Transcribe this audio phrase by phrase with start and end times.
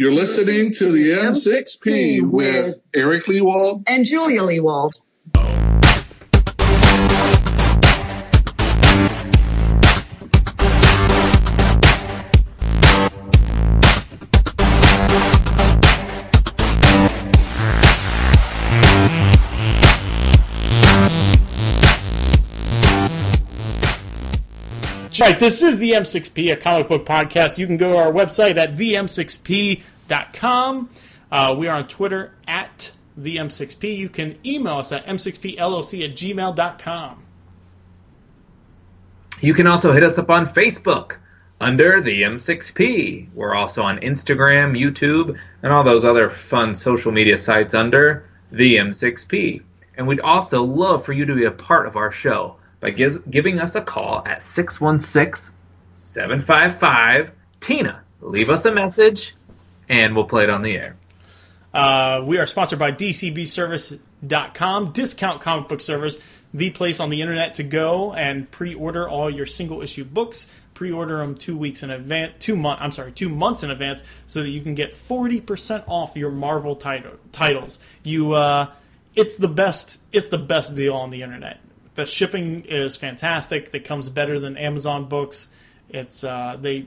[0.00, 4.98] You're listening to the M6P with Eric Lewald and Julia Lewald.
[25.20, 27.58] Right, this is the M6P, a comic book podcast.
[27.58, 30.88] You can go to our website at vm6p.com.
[31.30, 33.98] Uh, we are on Twitter at the M6P.
[33.98, 37.22] You can email us at m6pllc at gmail.com.
[39.42, 41.16] You can also hit us up on Facebook
[41.60, 43.28] under the M6P.
[43.34, 48.76] We're also on Instagram, YouTube, and all those other fun social media sites under the
[48.76, 49.60] M6P.
[49.98, 53.60] And we'd also love for you to be a part of our show by giving
[53.60, 55.54] us a call at 616
[55.94, 58.02] 755 Tina.
[58.20, 59.36] Leave us a message
[59.88, 60.96] and we'll play it on the air.
[61.72, 66.18] Uh, we are sponsored by DCBService.com, discount comic book service,
[66.52, 70.48] the place on the internet to go and pre-order all your single issue books.
[70.74, 72.80] Pre-order them two weeks in advance, two month.
[72.82, 76.74] I'm sorry, two months in advance, so that you can get 40% off your Marvel
[76.74, 77.78] title, titles.
[78.02, 78.72] You, uh,
[79.14, 80.00] it's the best.
[80.10, 81.60] It's the best deal on the internet.
[82.00, 83.68] The shipping is fantastic.
[83.74, 85.48] It comes better than Amazon books.
[85.90, 86.86] It's uh, they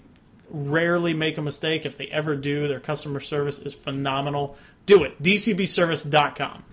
[0.49, 1.85] rarely make a mistake.
[1.85, 4.57] If they ever do, their customer service is phenomenal.
[4.87, 5.21] Do it.
[5.21, 6.63] DCBService.com.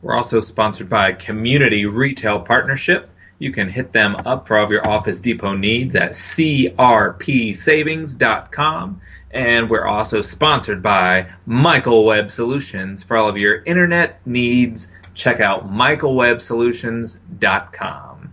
[0.00, 3.10] We're also sponsored by Community Retail Partnership.
[3.40, 9.00] You can hit them up for all of your Office Depot needs at crpsavings.com.
[9.32, 14.88] And we're also sponsored by Michael Web Solutions for all of your internet needs.
[15.14, 18.32] Check out michaelwebsolutions.com.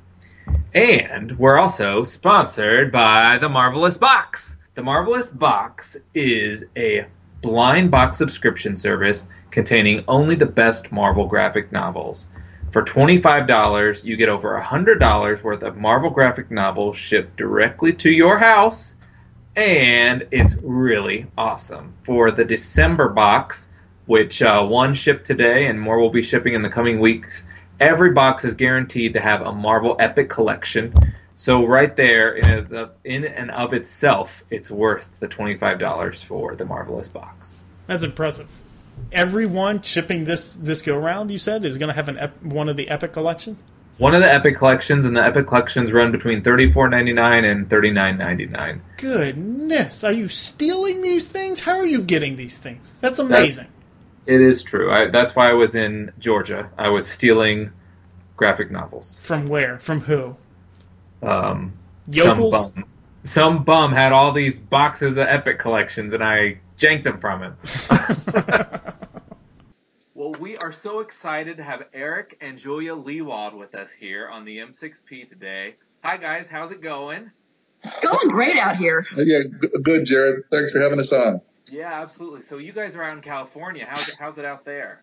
[0.74, 4.58] And we're also sponsored by the Marvelous Box.
[4.76, 7.08] The Marvelous Box is a
[7.42, 12.28] blind box subscription service containing only the best Marvel graphic novels.
[12.72, 18.38] For $25, you get over $100 worth of Marvel graphic novels shipped directly to your
[18.38, 18.96] house,
[19.56, 21.94] and it's really awesome.
[22.04, 23.68] For the December box,
[24.06, 27.44] which uh, one shipped today and more will be shipping in the coming weeks,
[27.80, 30.94] every box is guaranteed to have a Marvel Epic collection.
[31.36, 32.36] So right there,
[33.04, 37.60] in and of itself, it's worth the $25 for the Marvelous box.
[37.88, 38.50] That's impressive
[39.12, 42.70] everyone shipping this this go round, you said, is going to have an ep- one
[42.70, 43.62] of the Epic collections.
[44.00, 47.44] One of the Epic collections, and the Epic collections run between thirty four ninety nine
[47.44, 48.82] and thirty nine ninety nine.
[48.96, 51.60] Goodness, are you stealing these things?
[51.60, 52.92] How are you getting these things?
[53.02, 53.68] That's amazing.
[54.26, 54.90] That, it is true.
[54.90, 56.70] I, that's why I was in Georgia.
[56.78, 57.72] I was stealing
[58.38, 59.20] graphic novels.
[59.22, 59.80] From where?
[59.80, 60.38] From who?
[61.22, 61.74] Um,
[62.10, 62.54] Yokels?
[62.54, 62.86] Some bum.
[63.26, 67.58] Some bum had all these boxes of Epic collections, and I janked them from him.
[70.30, 74.46] well, we are so excited to have Eric and Julia Lewald with us here on
[74.46, 75.76] the M6P today.
[76.04, 76.48] Hi, guys.
[76.48, 77.32] How's it going?
[78.02, 79.08] Going great out here.
[79.18, 79.40] Uh, yeah,
[79.82, 80.44] good, Jared.
[80.52, 81.42] Thanks for having us on.
[81.72, 82.42] Yeah, absolutely.
[82.42, 83.88] So you guys are out in California.
[83.90, 85.02] How's it, how's it out there?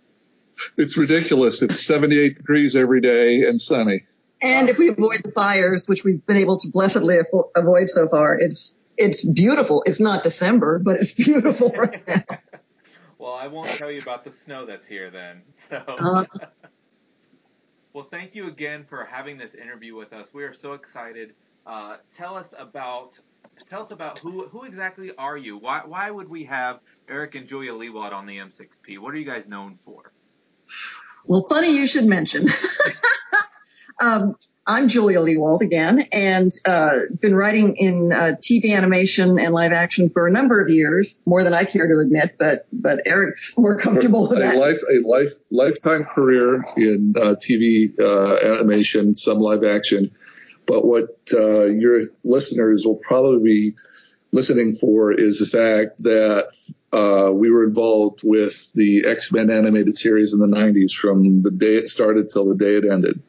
[0.76, 1.60] It's ridiculous.
[1.60, 4.04] It's 78 degrees every day and sunny.
[4.40, 7.18] And if we avoid the fires, which we've been able to blessedly
[7.56, 9.82] avoid so far, it's it's beautiful.
[9.86, 12.22] It's not December, but it's beautiful right now.
[13.26, 15.42] well, I won't tell you about the snow that's here then.
[15.56, 15.78] So.
[15.78, 16.24] Uh,
[17.92, 20.32] well, thank you again for having this interview with us.
[20.32, 21.34] We are so excited.
[21.66, 23.18] Uh, tell us about
[23.68, 25.58] tell us about who who exactly are you?
[25.58, 26.78] Why why would we have
[27.08, 29.00] Eric and Julia Lewald on the M6P?
[29.00, 30.12] What are you guys known for?
[31.24, 32.46] Well, funny you should mention.
[34.00, 34.36] um,
[34.68, 40.10] I'm Julia Lewald again, and uh, been writing in uh, TV animation and live action
[40.10, 42.34] for a number of years, more than I care to admit.
[42.36, 44.56] But but Eric's more comfortable with a that.
[44.56, 50.10] Life, a life lifetime career in uh, TV uh, animation, some live action.
[50.66, 53.76] But what uh, your listeners will probably be
[54.32, 56.48] listening for is the fact that
[56.92, 61.52] uh, we were involved with the X Men animated series in the '90s, from the
[61.52, 63.22] day it started till the day it ended.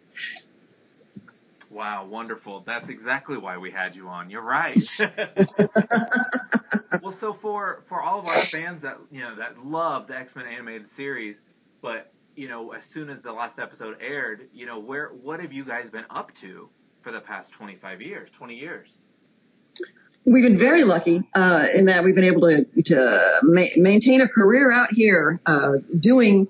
[1.78, 2.62] Wow, wonderful.
[2.62, 4.32] That's exactly why we had you on.
[4.32, 4.76] You're right.
[7.04, 10.36] well, so for for all of our fans that you know that love the X
[10.36, 11.40] Men animated series,
[11.84, 15.54] but you know, as soon as the last episode aired, you know, where what have
[15.54, 16.68] you guys been up to
[17.02, 18.98] for the past 25 years, 20 years?
[20.26, 24.28] We've been very lucky uh, in that we've been able to to ma- maintain a
[24.28, 26.48] career out here uh, doing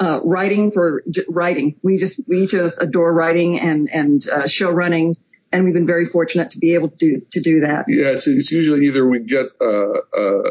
[0.00, 1.76] uh, writing for j- writing.
[1.82, 5.14] We just we each of us adore writing and and uh, show running,
[5.52, 7.84] and we've been very fortunate to be able to do to do that.
[7.88, 10.50] Yeah, it's, it's usually either we get uh, uh,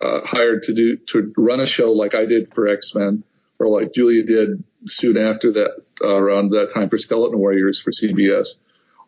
[0.00, 3.24] uh, hired to do to run a show like I did for X Men,
[3.58, 7.90] or like Julia did soon after that, uh, around that time for Skeleton Warriors for
[7.90, 8.58] CBS,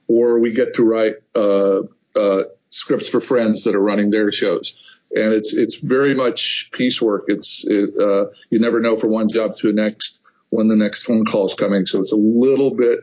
[0.09, 1.83] or we get to write uh,
[2.17, 4.92] uh, scripts for friends that are running their shows.
[5.15, 7.25] And it's it's very much piecework.
[7.29, 11.05] It's it, uh, you never know from one job to the next when the next
[11.05, 11.87] phone call is coming.
[11.87, 13.01] So it's a little bit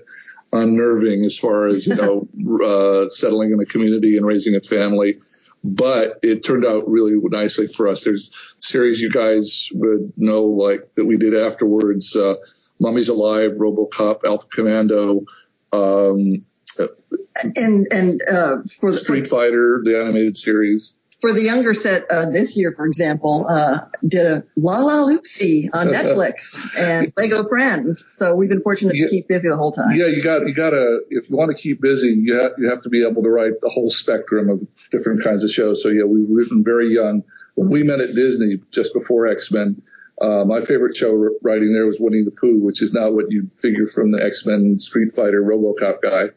[0.52, 2.28] unnerving as far as you know
[3.06, 5.20] uh, settling in a community and raising a family
[5.64, 8.04] but it turned out really nicely for us.
[8.04, 12.36] There's series you guys would know, like that we did afterwards, uh,
[12.80, 15.26] Mummies Alive, RoboCop, Alpha Commando,
[15.74, 16.40] um,
[17.56, 22.58] and and uh, for Street Fighter, the animated series for the younger set uh, this
[22.58, 28.06] year, for example, uh, did Lalaloopsy on Netflix and Lego Friends.
[28.08, 29.92] So we've been fortunate yeah, to keep busy the whole time.
[29.92, 32.70] Yeah, you got you got to if you want to keep busy, you have, you
[32.70, 35.84] have to be able to write the whole spectrum of different kinds of shows.
[35.84, 37.24] So yeah, we've written very young.
[37.56, 39.82] When we met at Disney just before X Men,
[40.22, 43.52] uh, my favorite show writing there was Winnie the Pooh, which is not what you'd
[43.52, 46.30] figure from the X Men Street Fighter RoboCop guy,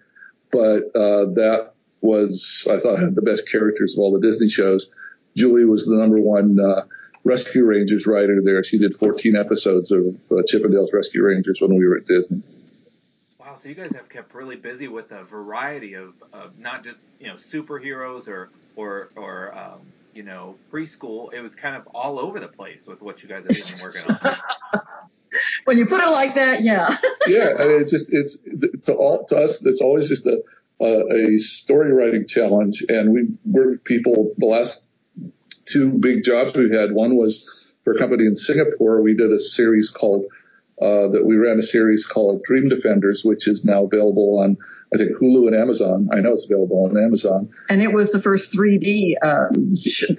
[0.50, 1.71] but uh, that
[2.02, 4.90] was, I thought, had the best characters of all the Disney shows.
[5.36, 6.82] Julie was the number one uh,
[7.24, 8.62] Rescue Rangers writer there.
[8.64, 12.06] She did 14 episodes of uh, Chip 'n Dale Rescue Rangers when we were at
[12.06, 12.42] Disney.
[13.38, 17.00] Wow, so you guys have kept really busy with a variety of, of not just
[17.18, 19.80] you know superheroes or or or um,
[20.12, 21.32] you know preschool.
[21.32, 24.28] It was kind of all over the place with what you guys have been working
[24.28, 24.82] on.
[25.64, 26.94] when you put it like that, yeah.
[27.26, 28.38] yeah, I mean, it's just it's
[28.86, 29.64] to all to us.
[29.64, 30.42] It's always just a
[30.82, 34.32] uh, a story writing challenge, and we were people.
[34.36, 34.86] The last
[35.64, 39.00] two big jobs we had, one was for a company in Singapore.
[39.00, 40.26] We did a series called
[40.80, 44.56] uh, that we ran a series called Dream Defenders, which is now available on
[44.92, 46.08] I think Hulu and Amazon.
[46.12, 47.50] I know it's available on Amazon.
[47.70, 50.10] And it was the first 3D um, sh-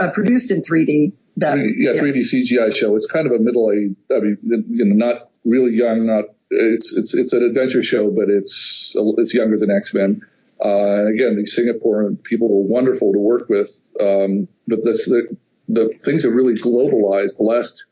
[0.00, 1.14] uh, produced in 3D.
[1.38, 2.94] That, 3D, yeah, yeah, 3D CGI show.
[2.94, 3.96] It's kind of a middle age.
[4.14, 8.28] I mean, you know, not really young, not it's it's it's an adventure show, but
[8.28, 10.22] it's it's younger than X Men.
[10.64, 13.92] Uh, and again, these Singaporean people were wonderful to work with.
[14.00, 15.36] Um, but the,
[15.68, 17.38] the things have really globalized.
[17.38, 17.86] The last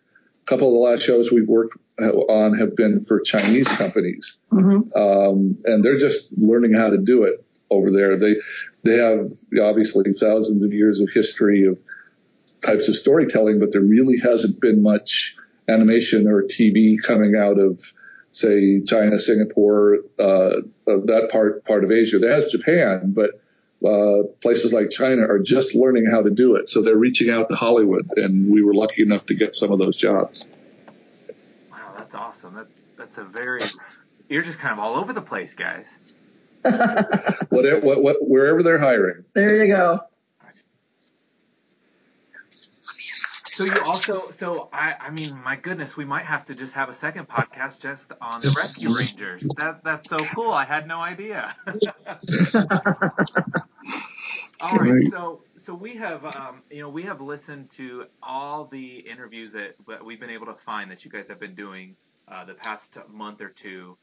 [0.47, 4.99] couple of the last shows we've worked on have been for Chinese companies, mm-hmm.
[4.99, 8.17] um, and they're just learning how to do it over there.
[8.17, 8.37] They
[8.85, 9.25] they have
[9.61, 11.83] obviously thousands of years of history of
[12.65, 15.35] types of storytelling, but there really hasn't been much
[15.69, 17.93] animation or TV coming out of
[18.33, 20.57] say China, Singapore, uh,
[20.87, 22.19] that part part of Asia.
[22.19, 23.31] That has Japan, but
[23.85, 26.69] uh, places like China are just learning how to do it.
[26.69, 29.79] So they're reaching out to Hollywood, and we were lucky enough to get some of
[29.79, 30.47] those jobs.
[31.71, 32.55] Wow, that's awesome.
[32.55, 33.61] That's that's a very
[34.31, 35.87] you're just kind of all over the place, guys.
[36.63, 39.25] what, what, what, wherever they're hiring.
[39.35, 39.99] There you go.
[43.61, 46.89] So you also, so I, I mean, my goodness, we might have to just have
[46.89, 49.47] a second podcast just on the Rescue Rangers.
[49.59, 50.51] That that's so cool.
[50.51, 51.53] I had no idea.
[54.63, 59.01] all right, so so we have, um, you know, we have listened to all the
[59.01, 61.95] interviews that, we've been able to find that you guys have been doing
[62.29, 63.99] uh, the past month or two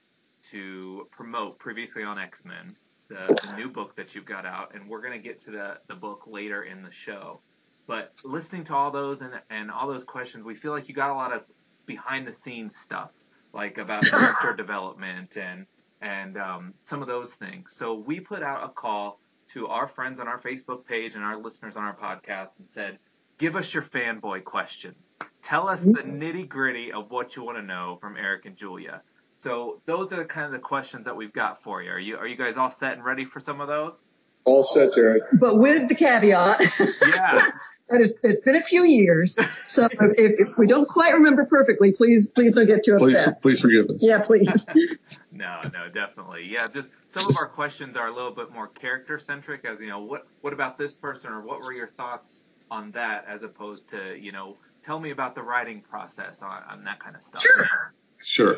[0.51, 2.67] to promote previously on X Men,
[3.07, 5.95] the, the new book that you've got out, and we're gonna get to the the
[5.95, 7.41] book later in the show.
[7.87, 11.09] But listening to all those and, and all those questions, we feel like you got
[11.09, 11.43] a lot of
[11.85, 13.13] behind the scenes stuff,
[13.53, 15.65] like about character development and
[16.01, 17.73] and um, some of those things.
[17.73, 21.37] So we put out a call to our friends on our Facebook page and our
[21.37, 22.99] listeners on our podcast and said,
[23.37, 24.93] "Give us your fanboy question.
[25.41, 29.01] Tell us the nitty gritty of what you want to know from Eric and Julia."
[29.37, 31.91] So those are the kind of the questions that we've got for you.
[31.91, 34.03] Are you are you guys all set and ready for some of those?
[34.47, 35.23] All set, Jared.
[35.33, 36.61] But with the caveat.
[36.61, 37.41] Yeah.
[37.89, 39.37] that is, it's been a few years.
[39.65, 43.41] So if, if, we don't quite remember perfectly, please, please don't get too upset.
[43.41, 43.99] Please, please forgive us.
[44.01, 44.65] Yeah, please.
[45.33, 46.47] no, no, definitely.
[46.49, 49.87] Yeah, just some of our questions are a little bit more character centric as, you
[49.87, 53.89] know, what, what about this person or what were your thoughts on that as opposed
[53.89, 57.41] to, you know, tell me about the writing process on, on that kind of stuff.
[57.41, 57.93] Sure.
[58.17, 58.57] Sure.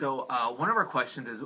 [0.00, 1.40] So, uh, one of our questions is,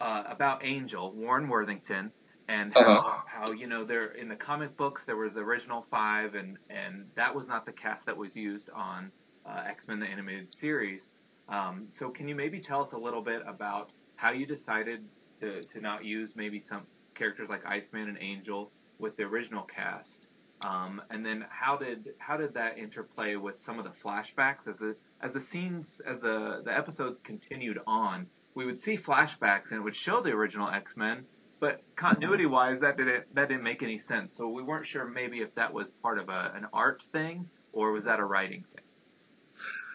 [0.00, 2.12] uh, about Angel, Warren Worthington
[2.48, 3.22] and how, uh-huh.
[3.26, 7.06] how you know there in the comic books there was the original five and and
[7.14, 9.10] that was not the cast that was used on
[9.44, 11.08] uh, X-Men the animated series.
[11.48, 15.04] Um, so can you maybe tell us a little bit about how you decided
[15.40, 20.26] to, to not use maybe some characters like Iceman and Angel with the original cast?
[20.64, 24.78] Um, and then how did how did that interplay with some of the flashbacks as
[24.78, 28.26] the as the scenes as the the episodes continued on?
[28.54, 31.26] We would see flashbacks and it would show the original X Men,
[31.60, 34.34] but continuity wise, that didn't that didn't make any sense.
[34.34, 37.92] So we weren't sure maybe if that was part of a, an art thing or
[37.92, 38.84] was that a writing thing?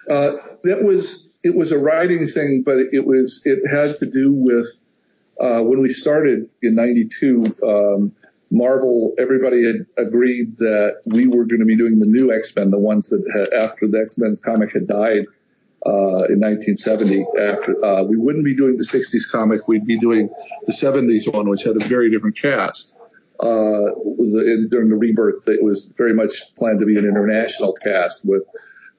[0.10, 4.34] Uh, that was it was a writing thing, but it was it had to do
[4.34, 4.82] with
[5.40, 7.46] uh, when we started in '92.
[7.64, 8.16] Um,
[8.54, 12.70] Marvel, everybody had agreed that we were going to be doing the new X Men,
[12.70, 15.26] the ones that had, after the X Men comic had died
[15.86, 17.26] uh, in 1970.
[17.40, 20.30] After uh, we wouldn't be doing the 60s comic, we'd be doing
[20.66, 22.98] the 70s one, which had a very different cast.
[23.40, 28.24] Uh, in, during the rebirth, it was very much planned to be an international cast
[28.24, 28.48] with,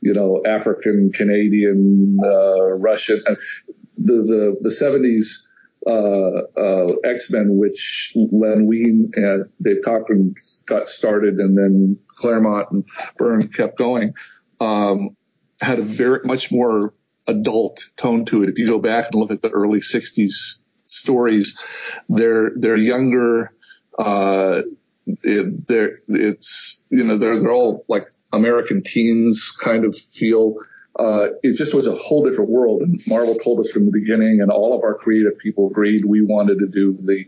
[0.01, 3.23] you know, African, Canadian, uh, Russian.
[3.25, 5.47] The the the 70s
[5.87, 10.35] uh, uh, X-Men, which Len Wein and Dave Cockrum
[10.67, 12.85] got started, and then Claremont and
[13.17, 14.15] Byrne kept going.
[14.61, 15.17] Um,
[15.63, 16.93] had a very much more
[17.27, 18.51] adult tone to it.
[18.51, 21.63] If you go back and look at the early '60s stories,
[22.09, 23.55] they're they're younger.
[23.99, 24.63] Uh,
[25.07, 30.57] it, they're it's you know they're they're all like American teens kind of feel.
[30.99, 32.83] Uh, it just was a whole different world.
[32.83, 36.23] And Marvel told us from the beginning, and all of our creative people agreed we
[36.23, 37.25] wanted to do the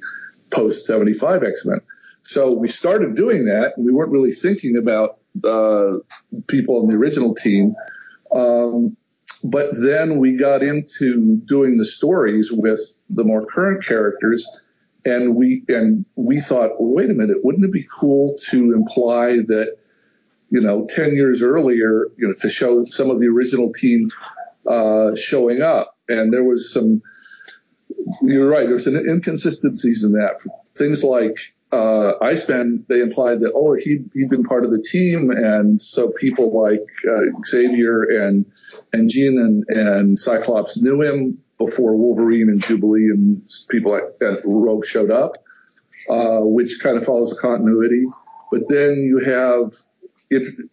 [0.50, 1.80] post 75 X-Men.
[2.22, 5.98] So we started doing that, and we weren't really thinking about uh,
[6.46, 7.74] people on the original team.
[8.34, 8.96] Um,
[9.44, 14.64] but then we got into doing the stories with the more current characters,
[15.04, 19.36] and we and we thought, well, wait a minute, wouldn't it be cool to imply
[19.46, 19.76] that,
[20.50, 24.10] you know, ten years earlier, you know, to show some of the original team
[24.66, 27.02] uh, showing up, and there was some.
[28.22, 28.66] You're right.
[28.66, 30.40] There's an inconsistencies in that.
[30.76, 31.38] Things like
[31.72, 35.30] uh, Iceman, they implied that, oh, he'd, he'd been part of the team.
[35.30, 38.46] And so people like uh, Xavier and,
[38.92, 44.36] and Jean and, and Cyclops knew him before Wolverine and Jubilee and people like uh,
[44.44, 45.36] Rogue showed up,
[46.10, 48.04] uh, which kind of follows the continuity.
[48.50, 49.72] But then you have,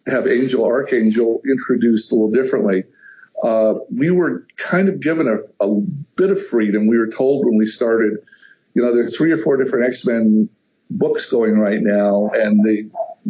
[0.06, 2.84] have Angel Archangel introduced a little differently.
[3.42, 5.80] Uh, we were kind of given a, a
[6.16, 6.86] bit of freedom.
[6.86, 8.18] We were told when we started,
[8.74, 10.48] you know, there's three or four different X-Men
[10.88, 12.64] books going right now, and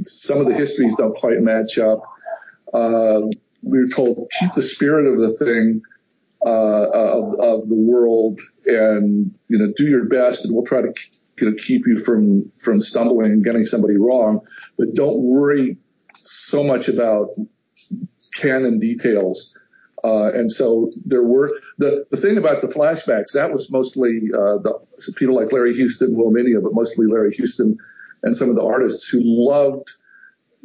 [0.02, 2.02] some of the histories don't quite match up.
[2.73, 3.23] Uh,
[3.62, 5.83] we were told keep the spirit of the thing
[6.45, 10.92] uh, of, of the world, and you know do your best, and we'll try to
[11.38, 14.40] you know keep you from from stumbling and getting somebody wrong,
[14.76, 15.78] but don't worry
[16.14, 17.28] so much about
[18.37, 19.59] canon details.
[20.05, 24.59] Uh, and so there were the the thing about the flashbacks that was mostly uh,
[24.59, 24.81] the
[25.17, 27.79] people like Larry Houston, Will Meugniot, but mostly Larry Houston
[28.23, 29.93] and some of the artists who loved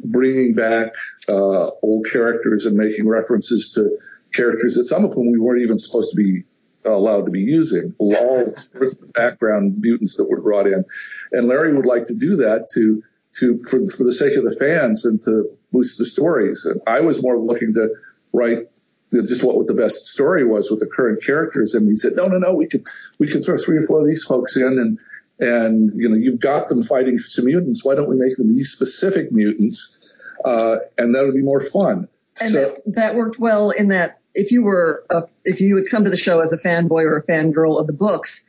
[0.00, 0.92] bringing back
[1.28, 3.98] uh, old characters and making references to
[4.32, 6.44] characters that some of whom we weren't even supposed to be
[6.84, 7.94] allowed to be using.
[7.98, 10.84] All sorts of background mutants that were brought in,
[11.32, 13.02] and Larry would like to do that to
[13.34, 16.64] to for for the sake of the fans and to boost the stories.
[16.64, 17.94] And I was more looking to
[18.32, 18.68] write
[19.12, 21.74] just what the best story was with the current characters.
[21.74, 22.84] And he said, no, no, no, we could,
[23.18, 24.98] we could throw three or four of these folks in and,
[25.40, 27.84] and, you know, you've got them fighting some mutants.
[27.84, 30.32] Why don't we make them these specific mutants?
[30.44, 32.08] Uh, and that would be more fun.
[32.40, 35.88] And so, that, that worked well in that if you were, a, if you would
[35.88, 38.44] come to the show as a fanboy or a fangirl of the books,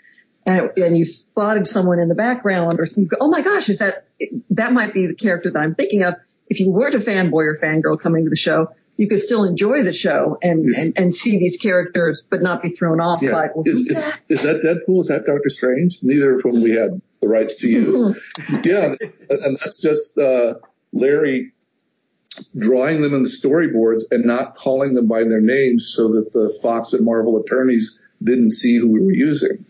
[0.45, 3.79] and, and you spotted someone in the background or you go, oh my gosh, is
[3.79, 4.07] that,
[4.51, 6.15] that might be the character that I'm thinking of.
[6.47, 9.81] If you weren't a fanboy or fangirl coming to the show, you could still enjoy
[9.81, 10.81] the show and, yeah.
[10.81, 13.31] and, and, see these characters, but not be thrown off yeah.
[13.31, 14.19] by, well, is, is, that?
[14.27, 14.99] is, that Deadpool?
[14.99, 15.99] Is that Doctor Strange?
[16.03, 17.97] Neither of whom we had the rights to use.
[17.97, 18.61] Mm-hmm.
[18.65, 18.95] yeah.
[19.29, 20.55] And that's just, uh,
[20.91, 21.53] Larry
[22.57, 26.53] drawing them in the storyboards and not calling them by their names so that the
[26.61, 29.63] Fox and Marvel attorneys didn't see who we were using.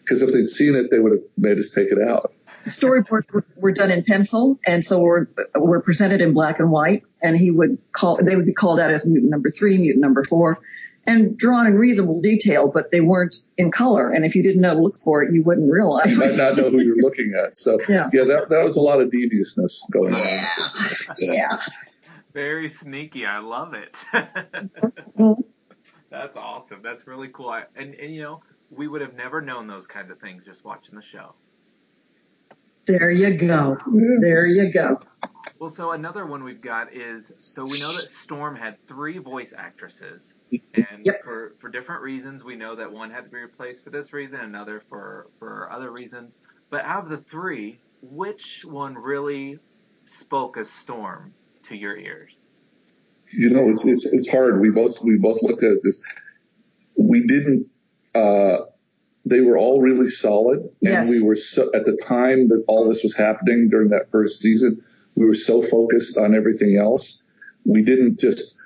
[0.00, 2.34] Because if they'd seen it, they would have made us take it out
[2.64, 7.04] storyboards were, were, done in pencil, and so were were presented in black and white.
[7.22, 10.24] And he would call they would be called out as mutant number three, mutant number
[10.24, 10.60] four,
[11.06, 14.10] and drawn in reasonable detail, but they weren't in color.
[14.10, 16.12] And if you didn't know to look for it, you wouldn't realize.
[16.12, 17.56] You might not know who you're looking at.
[17.56, 21.16] So yeah, yeah that that was a lot of deviousness going on.
[21.18, 21.60] Yeah.
[22.32, 23.26] Very sneaky.
[23.26, 24.04] I love it.
[26.10, 26.80] That's awesome.
[26.82, 27.48] That's really cool.
[27.50, 30.64] I, and and you know, we would have never known those kinds of things just
[30.64, 31.34] watching the show.
[32.86, 33.78] There you go.
[34.20, 35.00] There you go.
[35.58, 39.54] Well, so another one we've got is so we know that Storm had three voice
[39.56, 40.34] actresses,
[40.74, 41.22] and yep.
[41.22, 44.40] for for different reasons, we know that one had to be replaced for this reason,
[44.40, 46.36] another for for other reasons.
[46.70, 49.58] But out of the three, which one really
[50.04, 51.32] spoke as Storm
[51.64, 52.36] to your ears?
[53.32, 54.60] You know, it's it's it's hard.
[54.60, 56.02] We both we both looked at this.
[56.98, 57.68] We didn't.
[58.14, 58.66] Uh,
[59.24, 60.58] they were all really solid.
[60.58, 61.10] And yes.
[61.10, 64.80] we were so, at the time that all this was happening during that first season,
[65.14, 67.22] we were so focused on everything else.
[67.64, 68.60] We didn't just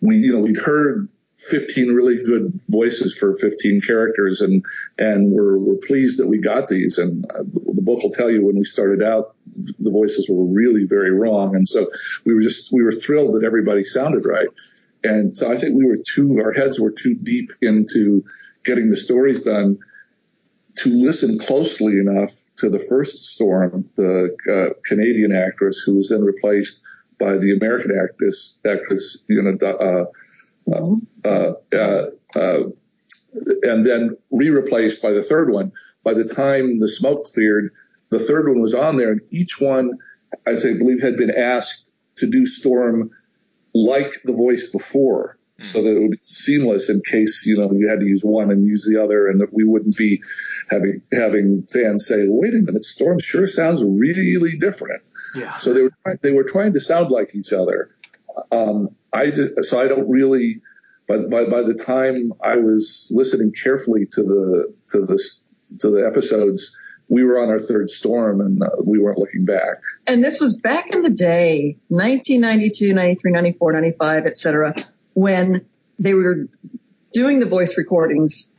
[0.00, 4.64] we you know we'd heard 15 really good voices for 15 characters and
[4.98, 6.98] and we're, we're pleased that we got these.
[6.98, 9.34] And uh, the book will tell you when we started out
[9.78, 11.54] the voices were really very wrong.
[11.54, 11.90] And so
[12.24, 14.48] we were just we were thrilled that everybody sounded right.
[15.04, 18.24] And so I think we were too our heads were too deep into
[18.64, 19.78] getting the stories done
[20.74, 26.24] to listen closely enough to the first storm the uh, Canadian actress who was then
[26.24, 26.82] replaced
[27.18, 30.04] by the American actress actress you know uh,
[30.70, 32.62] uh, uh, uh,
[33.62, 35.72] and then re-replaced by the third one.
[36.04, 37.72] By the time the smoke cleared,
[38.10, 39.98] the third one was on there, and each one,
[40.46, 43.10] I believe had been asked to do Storm
[43.74, 47.88] like the voice before, so that it would be seamless in case you know you
[47.88, 50.22] had to use one and use the other, and that we wouldn't be
[50.70, 55.02] having having fans say, "Wait a minute, Storm sure sounds really different."
[55.34, 55.54] Yeah.
[55.54, 57.90] So they were they were trying to sound like each other.
[58.50, 60.62] Um, I just, so I don't really,
[61.06, 65.22] by, by, by the time I was listening carefully to the, to the,
[65.80, 66.76] to the episodes,
[67.08, 69.82] we were on our third storm and uh, we weren't looking back.
[70.06, 74.74] And this was back in the day, 1992, 93, 94, 95, et cetera,
[75.14, 75.66] when
[75.98, 76.48] they were
[77.12, 78.50] doing the voice recordings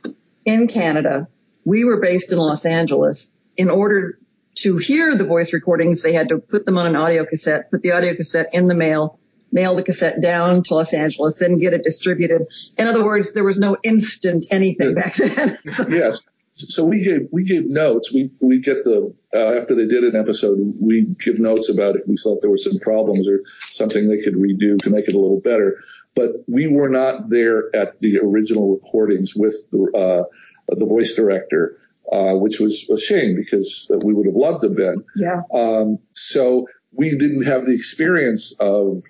[0.44, 1.28] in Canada.
[1.64, 3.32] We were based in Los Angeles.
[3.56, 4.18] In order
[4.56, 7.82] to hear the voice recordings, they had to put them on an audio cassette, put
[7.82, 9.18] the audio cassette in the mail,
[9.50, 12.46] mail the cassette down to Los Angeles and get it distributed.
[12.76, 15.58] In other words, there was no instant anything back then.
[15.90, 16.26] yes.
[16.56, 18.12] So we gave we gave notes.
[18.12, 22.02] We we get the uh, after they did an episode, we give notes about if
[22.06, 25.18] we thought there were some problems or something they could redo to make it a
[25.18, 25.80] little better.
[26.14, 30.28] But we were not there at the original recordings with the
[30.68, 31.78] uh, the voice director.
[32.12, 35.02] Uh, which was a shame because we would have loved to have been.
[35.16, 35.40] Yeah.
[35.54, 39.02] Um, so we didn't have the experience of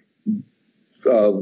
[1.04, 1.32] uh,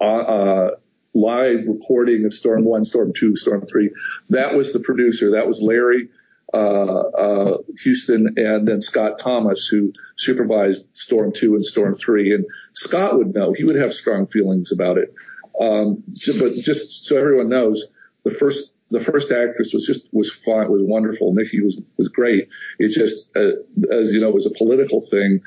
[0.00, 0.70] uh,
[1.14, 3.90] live recording of Storm One, Storm Two, Storm Three.
[4.30, 5.32] That was the producer.
[5.32, 6.08] That was Larry
[6.52, 12.34] uh, uh, Houston, and then Scott Thomas, who supervised Storm Two and Storm Three.
[12.34, 15.14] And Scott would know; he would have strong feelings about it.
[15.60, 16.04] Um,
[16.38, 20.82] but just so everyone knows, the first the first actress was just was fine, was
[20.82, 21.34] wonderful.
[21.34, 22.48] Nikki was was great.
[22.78, 23.50] It just, uh,
[23.90, 25.40] as you know, it was a political thing.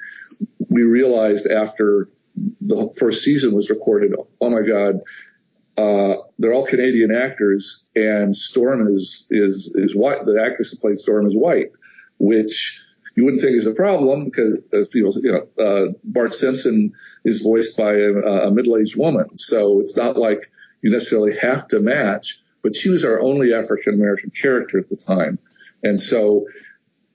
[0.69, 2.09] We realized after
[2.61, 5.01] the first season was recorded, oh my God,
[5.81, 10.25] uh, they're all Canadian actors, and Storm is is is white.
[10.25, 11.71] The actress who played Storm is white,
[12.19, 12.55] which
[13.15, 16.93] you wouldn't think is a problem because, as people, you know, uh, Bart Simpson
[17.25, 18.11] is voiced by a,
[18.47, 22.39] a middle-aged woman, so it's not like you necessarily have to match.
[22.63, 25.39] But she was our only African American character at the time,
[25.83, 26.45] and so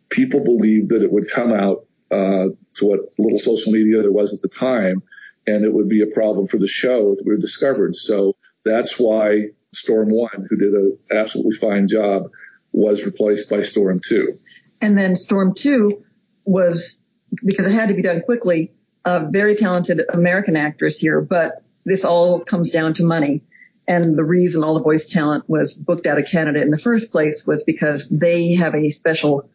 [0.08, 4.34] people believed that it would come out uh, to what little social media there was
[4.34, 5.02] at the time,
[5.46, 7.94] and it would be a problem for the show if we were discovered.
[7.94, 8.35] So
[8.66, 12.30] that's why Storm One, who did an absolutely fine job,
[12.72, 14.38] was replaced by Storm Two.
[14.80, 16.04] And then Storm Two
[16.44, 16.98] was
[17.44, 18.72] because it had to be done quickly.
[19.04, 23.42] A very talented American actress here, but this all comes down to money.
[23.88, 27.12] And the reason all the voice talent was booked out of Canada in the first
[27.12, 29.48] place was because they have a special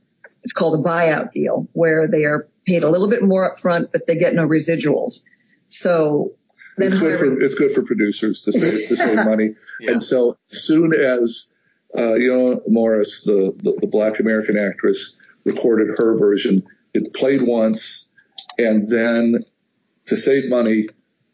[0.44, 3.92] it's called a buyout deal where they are paid a little bit more up front,
[3.92, 5.26] but they get no residuals.
[5.68, 6.34] So
[6.78, 9.56] it's good for it's good for producers to save to save money.
[9.80, 9.92] Yeah.
[9.92, 11.52] And so soon as
[11.98, 17.42] uh, you know Morris, the, the the black American actress, recorded her version, it played
[17.42, 18.10] once,
[18.58, 19.40] and then
[20.06, 20.88] to save money,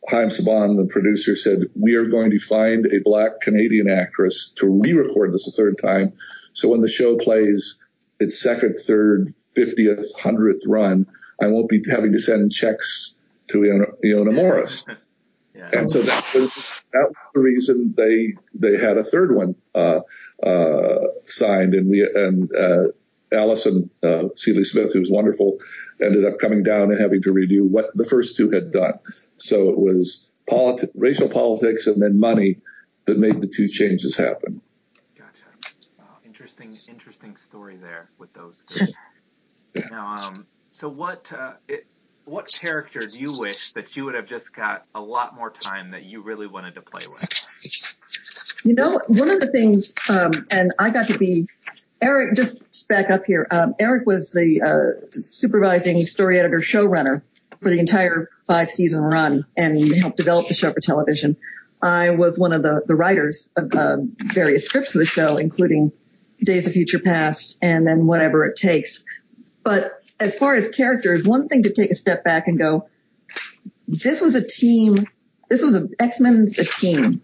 [0.10, 4.68] Haim Saban, the producer, said, we are going to find a black Canadian actress to
[4.70, 6.14] re-record this a third time.
[6.54, 7.86] So when the show plays
[8.20, 11.08] its second, third, 50th, 100th run,
[11.42, 13.16] I won't be having to send checks
[13.48, 14.86] to Iona, Iona Morris.
[15.58, 15.70] yeah.
[15.74, 16.54] And so that was,
[16.94, 20.02] that was the reason they, they had a third one, uh,
[20.44, 22.92] uh, signed and we, and, uh,
[23.32, 25.58] Alison, uh, Sealy Smith, who's wonderful,
[26.02, 29.00] ended up coming down and having to redo what the first two had done.
[29.36, 32.60] So it was politi- racial politics and then money
[33.06, 34.62] that made the two changes happen.
[35.18, 35.44] Gotcha.
[35.98, 38.86] Wow, interesting interesting story there with those two.
[39.92, 41.88] now, um, so what uh, it,
[42.28, 45.92] what character do you wish that you would have just got a lot more time
[45.92, 47.96] that you really wanted to play with?
[48.64, 51.48] You know, one of the things, um, and I got to be
[52.02, 52.36] Eric.
[52.36, 53.48] Just back up here.
[53.50, 57.22] Um, Eric was the uh, supervising story editor, showrunner
[57.62, 61.38] for the entire five season run, and helped develop the show for television.
[61.82, 65.92] I was one of the, the writers of uh, various scripts for the show, including
[66.44, 69.06] Days of Future Past and then Whatever It Takes.
[69.64, 72.90] But as far as characters, one thing to take a step back and go,
[73.88, 75.08] this was a team
[75.50, 77.22] this was a X-Men's a team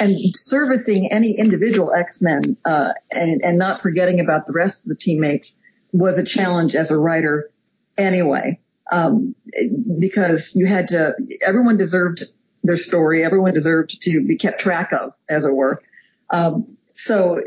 [0.00, 4.96] and servicing any individual X-Men, uh, and, and not forgetting about the rest of the
[4.96, 5.54] teammates
[5.92, 7.50] was a challenge as a writer
[7.96, 8.58] anyway.
[8.90, 9.34] Um,
[9.98, 11.14] because you had to,
[11.46, 12.24] everyone deserved
[12.64, 13.24] their story.
[13.24, 15.82] Everyone deserved to be kept track of, as it were.
[16.28, 17.40] Um, so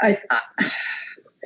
[0.00, 0.70] I, I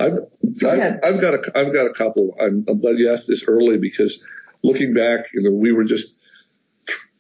[0.00, 0.18] I've,
[0.66, 2.36] I've, I've, got a, I've got a couple.
[2.40, 4.30] I'm, I'm glad you asked this early because
[4.62, 6.22] looking back, you know, we were just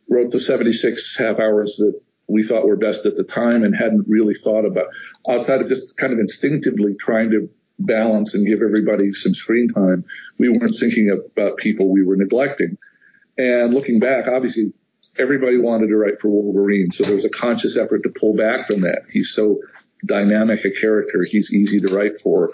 [0.08, 4.06] wrote the 76 half hours that we thought were best at the time and hadn't
[4.08, 4.86] really thought about
[5.28, 10.04] outside of just kind of instinctively trying to balance and give everybody some screen time.
[10.38, 12.78] We weren't thinking about people we were neglecting.
[13.38, 14.72] And looking back, obviously
[15.18, 16.90] everybody wanted to write for Wolverine.
[16.90, 19.02] So there was a conscious effort to pull back from that.
[19.12, 19.60] He's so
[20.04, 21.24] dynamic a character.
[21.28, 22.50] He's easy to write for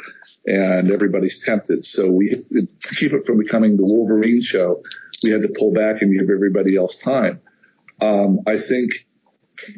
[0.47, 1.85] and everybody's tempted.
[1.85, 4.83] So we, to keep it from becoming the Wolverine show,
[5.23, 7.41] we had to pull back and give everybody else time.
[8.01, 9.07] Um, I think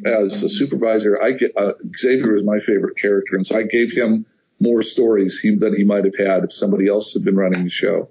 [0.05, 3.35] as a supervisor, I get, uh, Xavier is my favorite character.
[3.35, 4.25] And so I gave him
[4.59, 7.69] more stories he, than he might have had if somebody else had been running the
[7.69, 8.09] show.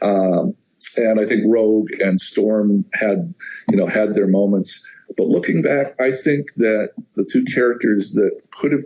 [0.00, 0.54] Um,
[0.96, 3.34] and I think Rogue and Storm had,
[3.70, 4.86] you know, had their moments.
[5.16, 8.84] But looking back, I think that the two characters that could have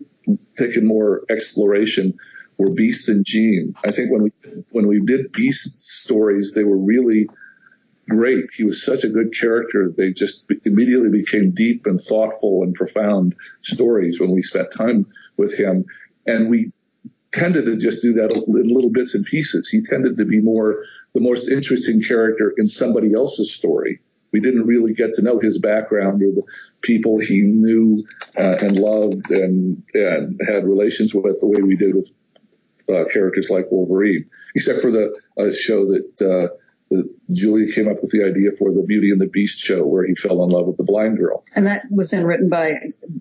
[0.57, 2.15] taken more exploration
[2.59, 3.75] were Beast and Jean.
[3.85, 4.31] I think when we
[4.71, 7.27] when we did Beast stories, they were really
[8.09, 8.47] great.
[8.55, 9.91] He was such a good character.
[9.91, 15.59] They just immediately became deep and thoughtful and profound stories when we spent time with
[15.59, 15.85] him.
[16.27, 16.73] And we
[17.35, 19.69] tended to just do that in little bits and pieces.
[19.69, 24.01] He tended to be more the most interesting character in somebody else's story.
[24.33, 26.43] We didn't really get to know his background or the
[26.81, 28.05] people he knew
[28.37, 32.11] uh, and loved and, and had relations with the way we did with
[32.89, 36.57] uh, characters like Wolverine, except for the uh, show that uh,
[37.31, 40.15] Julia came up with the idea for the Beauty and the Beast show where he
[40.15, 41.45] fell in love with the blind girl.
[41.57, 42.75] And that was then written by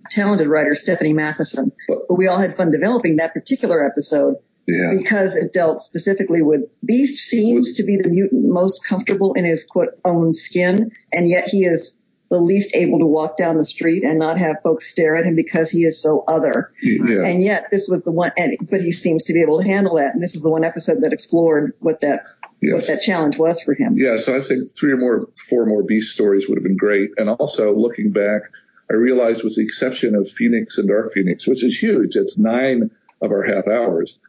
[0.09, 1.71] talented writer Stephanie Matheson.
[1.87, 4.35] But, but we all had fun developing that particular episode
[4.67, 4.93] yeah.
[4.97, 9.65] because it dealt specifically with Beast seems to be the mutant most comfortable in his
[9.65, 11.95] quote own skin, and yet he is
[12.29, 15.35] the least able to walk down the street and not have folks stare at him
[15.35, 16.71] because he is so other.
[16.81, 17.25] Yeah.
[17.25, 19.97] And yet this was the one, and, but he seems to be able to handle
[19.97, 20.15] that.
[20.15, 22.21] And this is the one episode that explored what that
[22.63, 22.89] yes.
[22.89, 23.95] what that challenge was for him.
[23.97, 27.11] Yeah, so I think three or more, four more Beast stories would have been great.
[27.17, 28.41] And also looking back,
[28.89, 32.91] I realized with the exception of Phoenix and Dark Phoenix, which is huge, it's nine
[33.21, 34.19] of our half hours,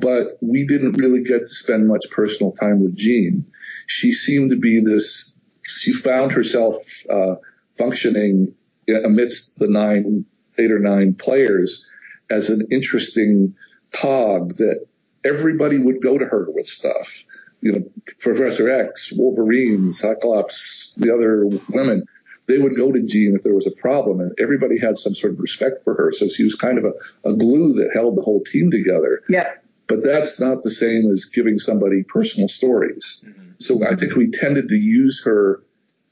[0.00, 3.46] but we didn't really get to spend much personal time with Jean.
[3.86, 5.34] She seemed to be this,
[5.66, 6.76] she found herself
[7.08, 7.36] uh,
[7.72, 8.54] functioning
[8.88, 10.26] amidst the nine,
[10.58, 11.86] eight or nine players
[12.30, 13.54] as an interesting
[13.92, 14.86] cog that
[15.24, 17.24] everybody would go to her with stuff
[17.64, 22.04] you know, Professor X, Wolverine, Cyclops, the other women,
[22.44, 25.32] they would go to Jean if there was a problem, and everybody had some sort
[25.32, 26.12] of respect for her.
[26.12, 29.22] So she was kind of a, a glue that held the whole team together.
[29.30, 29.50] Yeah.
[29.86, 33.24] But that's not the same as giving somebody personal stories.
[33.26, 33.52] Mm-hmm.
[33.58, 35.62] So I think we tended to use her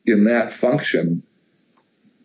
[0.06, 1.22] in that function,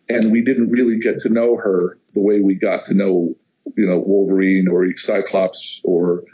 [0.08, 3.34] and we didn't really get to know her the way we got to know,
[3.76, 6.24] you know, Wolverine or Cyclops or,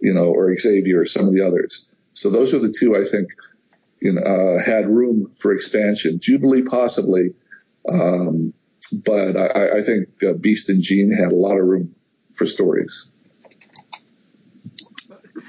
[0.00, 1.90] you know, or Xavier or some of the others.
[2.14, 3.28] So those are the two I think
[4.06, 6.18] uh, had room for expansion.
[6.20, 7.34] Jubilee possibly,
[7.88, 8.54] um,
[9.04, 11.94] but I, I think uh, Beast and Jean had a lot of room
[12.34, 13.10] for stories.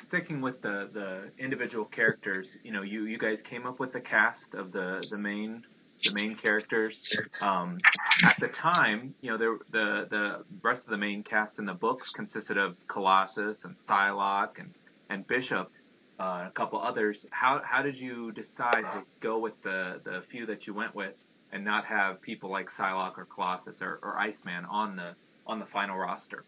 [0.08, 4.02] Sticking with the, the individual characters, you know, you, you guys came up with the
[4.02, 5.64] cast of the, the main
[6.04, 7.18] the main characters.
[7.42, 7.78] Um,
[8.24, 11.74] at the time, you know, the, the the rest of the main cast in the
[11.74, 14.76] books consisted of Colossus and Psylocke and
[15.10, 15.72] and Bishop
[16.20, 17.26] uh, a couple others.
[17.32, 21.16] How how did you decide to go with the the few that you went with
[21.52, 25.66] and not have people like Psylocke or Colossus or, or Iceman on the on the
[25.66, 26.44] final roster?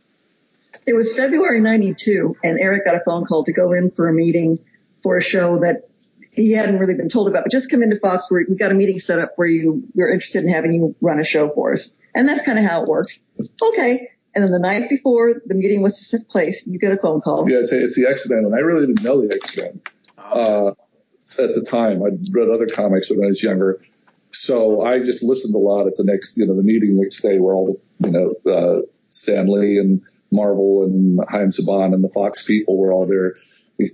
[0.85, 4.13] It was February '92, and Eric got a phone call to go in for a
[4.13, 4.59] meeting
[5.01, 5.89] for a show that
[6.31, 7.43] he hadn't really been told about.
[7.43, 10.11] But just come into Fox, where we got a meeting set up where you we're
[10.11, 12.87] interested in having you run a show for us, and that's kind of how it
[12.87, 13.25] works.
[13.61, 16.97] Okay, and then the night before the meeting was to take place, you get a
[16.97, 17.49] phone call.
[17.49, 19.81] Yeah, it's, it's the X Men, and I really didn't know the X Men
[20.19, 22.03] uh, at the time.
[22.03, 23.81] I'd read other comics when I was younger,
[24.29, 27.21] so I just listened a lot at the next, you know, the meeting the next
[27.21, 32.03] day where all the, you know, uh, Stan Lee and Marvel and Haim Saban and
[32.03, 33.33] the Fox people were all there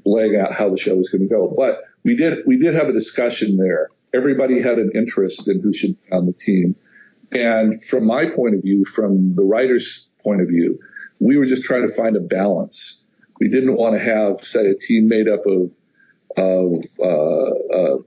[0.05, 1.53] laying out how the show was going to go.
[1.55, 3.91] But we did we did have a discussion there.
[4.13, 6.75] Everybody had an interest in who should be on the team.
[7.35, 10.79] And from my point of view, from the writer's point of view,
[11.19, 13.05] we were just trying to find a balance.
[13.39, 15.73] We didn't want to have, say, a team made up of,
[16.37, 17.97] of, uh, uh,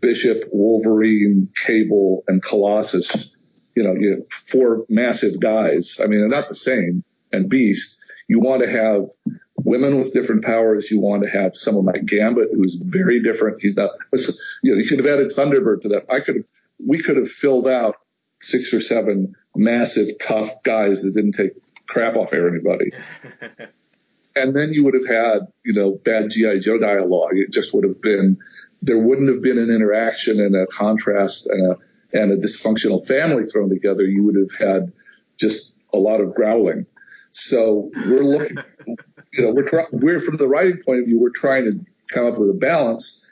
[0.00, 3.36] Bishop, Wolverine, Cable, and Colossus.
[3.74, 6.00] You know, you four massive guys.
[6.02, 7.04] I mean, they're not the same.
[7.32, 7.98] And Beast.
[8.28, 9.08] You want to have
[9.56, 10.90] women with different powers.
[10.90, 13.62] You want to have someone like Gambit, who's very different.
[13.62, 13.90] He's not.
[14.62, 16.06] You know, you could have added Thunderbird to that.
[16.10, 16.44] I could have.
[16.84, 17.96] We could have filled out
[18.40, 21.52] six or seven massive, tough guys that didn't take
[21.86, 22.92] crap off anybody.
[24.36, 27.32] and then you would have had, you know, bad GI Joe dialogue.
[27.34, 28.38] It just would have been
[28.82, 31.76] there wouldn't have been an interaction and a contrast and a
[32.12, 34.04] and a dysfunctional family thrown together.
[34.04, 34.92] You would have had
[35.38, 36.86] just a lot of growling.
[37.30, 38.56] So we're looking,
[39.32, 42.26] you know, we're trying, we're from the writing point of view, we're trying to come
[42.26, 43.30] up with a balance.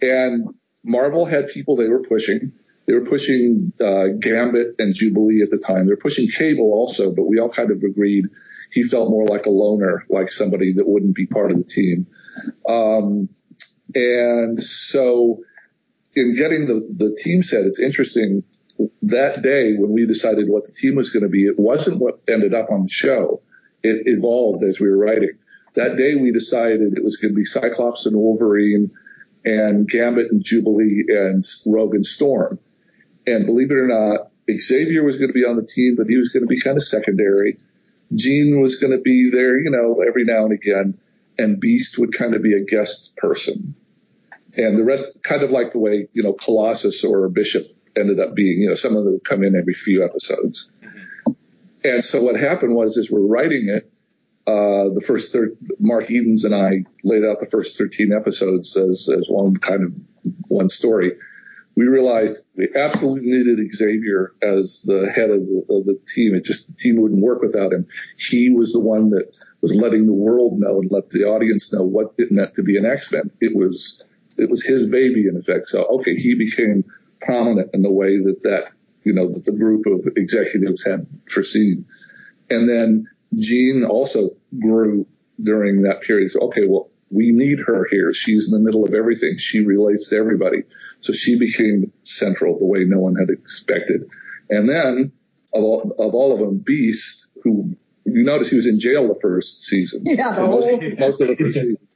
[0.00, 2.52] And Marvel had people they were pushing.
[2.90, 5.86] They were pushing uh, Gambit and Jubilee at the time.
[5.86, 8.26] They were pushing Cable also, but we all kind of agreed
[8.72, 12.08] he felt more like a loner, like somebody that wouldn't be part of the team.
[12.68, 13.28] Um,
[13.94, 15.38] and so
[16.16, 18.42] in getting the, the team set, it's interesting
[19.02, 22.18] that day when we decided what the team was going to be, it wasn't what
[22.26, 23.40] ended up on the show.
[23.84, 25.38] It evolved as we were writing.
[25.74, 28.90] That day we decided it was going to be Cyclops and Wolverine
[29.44, 32.58] and Gambit and Jubilee and Rogue and Storm.
[33.30, 36.16] And believe it or not, Xavier was going to be on the team, but he
[36.16, 37.58] was going to be kind of secondary.
[38.14, 40.98] Jean was going to be there, you know, every now and again,
[41.38, 43.74] and Beast would kind of be a guest person.
[44.56, 47.66] And the rest, kind of like the way, you know, Colossus or Bishop
[47.96, 50.72] ended up being, you know, some of them would come in every few episodes.
[51.84, 53.90] And so what happened was, as we're writing it,
[54.46, 59.08] uh, the first thir- Mark Edens and I laid out the first 13 episodes as,
[59.08, 59.92] as one kind of
[60.48, 61.12] one story
[61.76, 66.34] we realized we absolutely needed Xavier as the head of the, of the team.
[66.34, 67.86] It just the team wouldn't work without him.
[68.18, 71.82] He was the one that was letting the world know and let the audience know
[71.82, 73.30] what it meant to be an X-Men.
[73.40, 74.04] It was
[74.36, 75.68] it was his baby in effect.
[75.68, 76.84] So okay, he became
[77.20, 78.72] prominent in the way that that
[79.04, 81.86] you know that the group of executives had foreseen,
[82.48, 85.06] and then Jean also grew
[85.40, 86.30] during that period.
[86.30, 88.12] So okay, well we need her here.
[88.14, 89.36] She's in the middle of everything.
[89.36, 90.62] She relates to everybody.
[91.00, 94.10] So she became central the way no one had expected.
[94.48, 95.12] And then
[95.52, 99.18] of all, of all of them, Beast, who you notice he was in jail the
[99.20, 100.02] first season.
[100.04, 101.76] Yeah, most, most of the first season.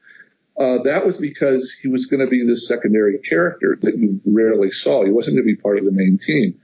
[0.57, 4.71] Uh, that was because he was going to be this secondary character that you rarely
[4.71, 5.05] saw.
[5.05, 6.61] He wasn't going to be part of the main team.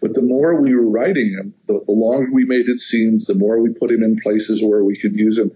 [0.00, 3.34] But the more we were writing him, the, the longer we made his scenes, the
[3.34, 5.52] more we put him in places where we could use him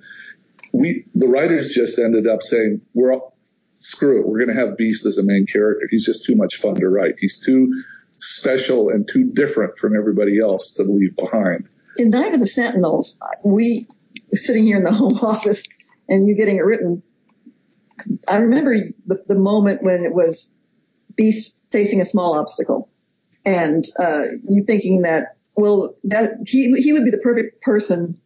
[0.72, 3.37] we the writers just ended up saying we're all,
[3.72, 5.87] screw it we're going to have beast as a main character.
[5.90, 7.14] He's just too much fun to write.
[7.18, 7.72] He's too
[8.18, 11.68] special and too different from everybody else to leave behind.
[11.96, 13.87] In night of the sentinels we
[14.33, 15.62] sitting here in the home office
[16.09, 17.02] and you getting it written
[18.28, 18.74] i remember
[19.07, 20.50] the, the moment when it was
[21.16, 22.90] beast facing a small obstacle
[23.44, 28.18] and uh, you thinking that well that he he would be the perfect person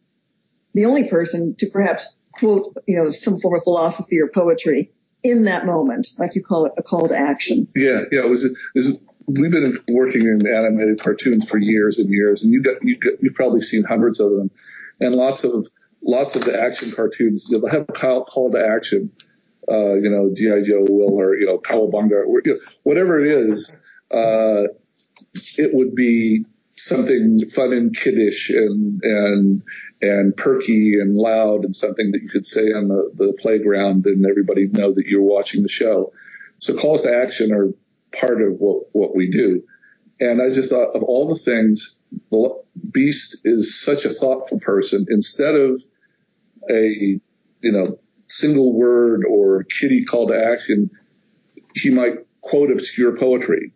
[0.73, 4.91] the only person to perhaps quote, you know, some form of philosophy or poetry
[5.23, 7.67] in that moment, like you call it, a call to action.
[7.75, 8.25] Yeah, yeah.
[8.25, 12.53] It was, it was we've been working in animated cartoons for years and years, and
[12.53, 14.51] you got, you got you've probably seen hundreds of them,
[14.99, 15.67] and lots of
[16.01, 19.11] lots of the action cartoons they'll have call, call to action.
[19.71, 23.27] Uh, you know, GI Joe will or you know Cowabunga, or, you know, whatever it
[23.27, 23.77] is.
[24.11, 24.67] Uh,
[25.57, 29.63] it would be something fun and kiddish and and
[30.01, 34.25] and perky and loud and something that you could say on the, the playground and
[34.25, 36.11] everybody know that you're watching the show.
[36.57, 37.69] So calls to action are
[38.17, 39.63] part of what, what we do.
[40.19, 41.99] And I just thought of all the things,
[42.31, 45.05] the Beast is such a thoughtful person.
[45.09, 45.81] Instead of
[46.69, 47.19] a,
[47.61, 50.89] you know, single word or kitty call to action,
[51.75, 53.73] he might quote obscure poetry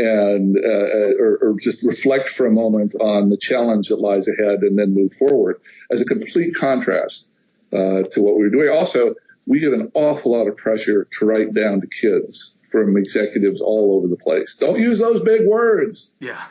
[0.00, 4.28] and uh, uh, or, or, just reflect for a moment on the challenge that lies
[4.28, 5.60] ahead and then move forward
[5.90, 7.28] as a complete contrast
[7.72, 8.70] uh, to what we were doing.
[8.70, 9.14] Also,
[9.46, 13.96] we get an awful lot of pressure to write down to kids from executives all
[13.96, 14.56] over the place.
[14.56, 16.16] Don't use those big words.
[16.20, 16.42] Yeah.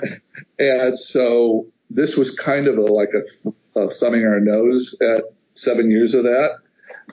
[0.58, 5.24] and so this was kind of a, like a, th- a thumbing our nose at
[5.54, 6.58] seven years of that.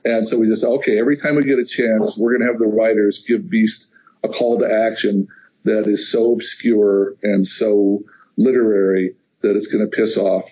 [0.04, 2.60] And so we just, okay, every time we get a chance, we're going to have
[2.60, 3.92] the writers give Beast
[4.24, 5.28] a call to action
[5.66, 8.04] that is so obscure and so
[8.38, 10.46] literary that it's going to piss off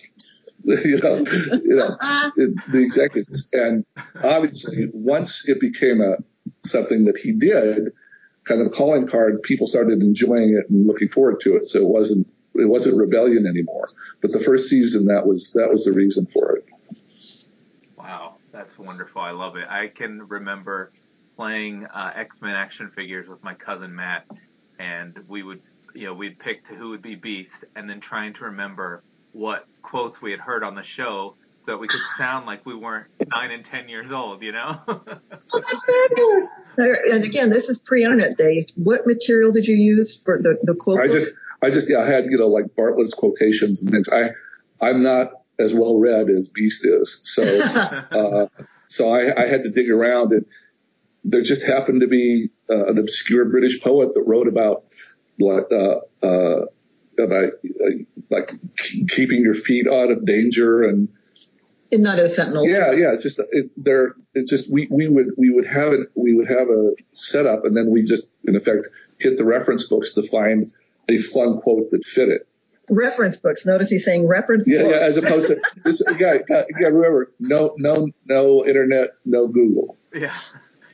[0.85, 1.97] you know, you know,
[2.37, 3.49] it, the executives.
[3.51, 3.85] And
[4.23, 6.15] obviously, once it became a
[6.65, 7.91] something that he did,
[8.45, 11.67] kind of a calling card, people started enjoying it and looking forward to it.
[11.67, 13.89] So it wasn't it wasn't rebellion anymore.
[14.21, 16.65] But the first season, that was that was the reason for it.
[17.97, 19.21] Wow, that's wonderful.
[19.21, 19.67] I love it.
[19.69, 20.93] I can remember
[21.35, 24.27] playing uh, X Men action figures with my cousin Matt,
[24.83, 25.61] and we would,
[25.93, 29.65] you know, we'd pick to who would be Beast, and then trying to remember what
[29.81, 33.07] quotes we had heard on the show so that we could sound like we weren't
[33.31, 34.75] nine and ten years old, you know?
[34.87, 36.51] oh, that's fabulous.
[37.13, 38.65] And again, this is pre-internet days.
[38.75, 40.99] What material did you use for the the quote?
[40.99, 44.09] I just, I just, yeah, I had you know like Bartlett's quotations and things.
[44.09, 44.31] I,
[44.81, 47.43] I'm not as well read as Beast is, so,
[48.11, 48.47] uh,
[48.87, 50.45] so I, I had to dig around and
[51.23, 54.85] there just happened to be uh, an obscure British poet that wrote about
[55.39, 56.65] like uh, uh,
[57.19, 58.51] about uh, like
[59.09, 61.09] keeping your feet out of danger and
[61.91, 62.67] in Night of Sentinel.
[62.67, 66.09] yeah yeah it's just it, there it's just we we would we would have it
[66.15, 68.87] we would have a setup and then we just in effect
[69.19, 70.71] hit the reference books to find
[71.07, 72.47] a fun quote that fit it
[72.89, 73.65] Reference books.
[73.65, 74.91] Notice he's saying reference yeah books.
[74.91, 78.65] yeah as opposed to this you got, got, you got to remember no no no
[78.65, 80.33] internet no Google Yeah.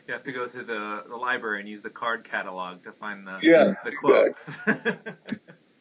[0.09, 3.27] You have to go to the, the library and use the card catalog to find
[3.27, 4.49] the, Yeah, the quotes.
[4.65, 5.13] Exactly.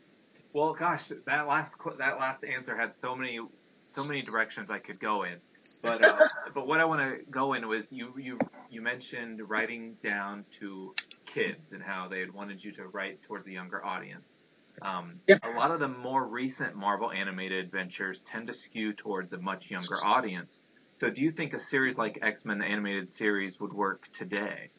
[0.52, 3.40] well, gosh, that last that last answer had so many
[3.86, 5.36] so many directions I could go in.
[5.82, 8.38] But uh, but what I want to go in was you you
[8.70, 13.46] you mentioned writing down to kids and how they had wanted you to write towards
[13.46, 14.36] the younger audience.
[14.82, 15.38] Um, Yeah.
[15.42, 19.70] A lot of the more recent Marvel animated adventures tend to skew towards a much
[19.70, 20.62] younger audience.
[20.98, 24.70] So do you think a series like X Men the animated series would work today?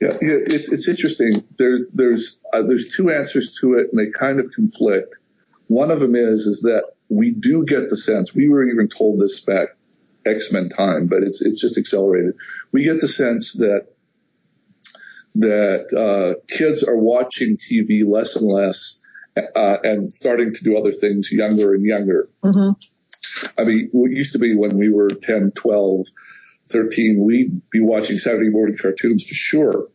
[0.00, 1.44] Yeah, yeah, it's it's interesting.
[1.56, 5.16] There's there's uh, there's two answers to it, and they kind of conflict.
[5.68, 9.18] One of them is is that we do get the sense we were even told
[9.18, 9.68] this back
[10.26, 12.34] X Men time, but it's it's just accelerated.
[12.70, 13.86] We get the sense that
[15.36, 19.00] that uh, kids are watching TV less and less,
[19.56, 22.28] uh, and starting to do other things younger and younger.
[22.44, 22.76] Mhm.
[23.58, 26.06] I mean, it used to be when we were 10, 12,
[26.68, 29.88] 13, we'd be watching Saturday morning cartoons for sure.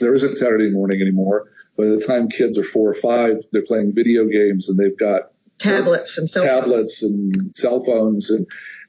[0.00, 1.48] There isn't Saturday morning anymore.
[1.76, 5.32] By the time kids are four or five, they're playing video games and they've got
[5.58, 8.46] Tablets and so tablets and cell phones and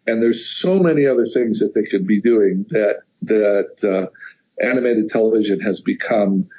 [0.08, 5.08] and there's so many other things that they could be doing that that uh, animated
[5.08, 6.50] television has become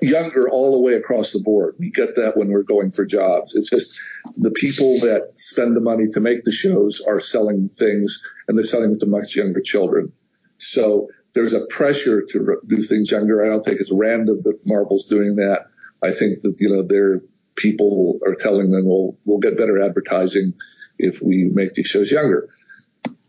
[0.00, 1.76] younger all the way across the board.
[1.78, 3.54] We get that when we're going for jobs.
[3.54, 3.98] It's just
[4.36, 8.64] the people that spend the money to make the shows are selling things and they're
[8.64, 10.12] selling it to much younger children.
[10.56, 13.44] So there's a pressure to do things younger.
[13.44, 15.66] I don't think it's random that Marvel's doing that.
[16.02, 17.20] I think that, you know, their
[17.56, 20.54] people are telling them, well, we'll get better advertising
[20.98, 22.48] if we make these shows younger.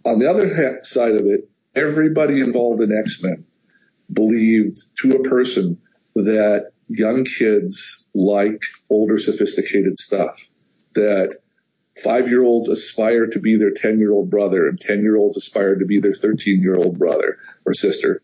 [0.05, 3.45] On the other side of it, everybody involved in X-Men
[4.11, 5.79] believed to a person
[6.15, 10.47] that young kids like older sophisticated stuff
[10.95, 11.35] that
[12.03, 15.37] five year olds aspire to be their 10 year old brother and 10 year olds
[15.37, 18.21] aspire to be their 13 year old brother or sister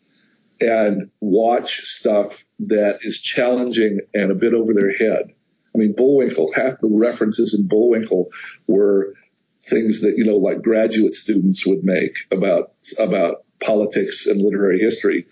[0.62, 5.34] and watch stuff that is challenging and a bit over their head.
[5.74, 8.30] I mean, Bullwinkle, half the references in Bullwinkle
[8.68, 9.14] were
[9.52, 15.28] things that, you know, like graduate students would make about, about politics and literary history.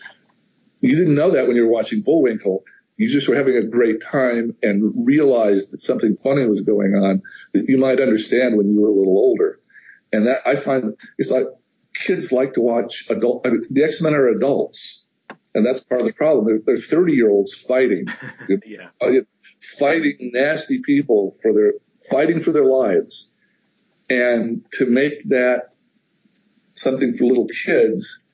[0.82, 2.64] You didn't know that when you were watching Bullwinkle.
[2.98, 7.22] You just were having a great time and realized that something funny was going on
[7.54, 9.60] that you might understand when you were a little older.
[10.12, 11.46] And that I find it's like
[11.94, 15.06] kids like to watch adult, I mean, the X-Men are adults.
[15.54, 16.62] And that's part of the problem.
[16.66, 18.06] They're, 30 year olds fighting,
[18.66, 18.90] yeah.
[19.02, 19.22] uh,
[19.60, 21.74] fighting nasty people for their,
[22.12, 23.32] fighting for their lives.
[24.10, 25.74] And to make that
[26.76, 28.27] something for little kids,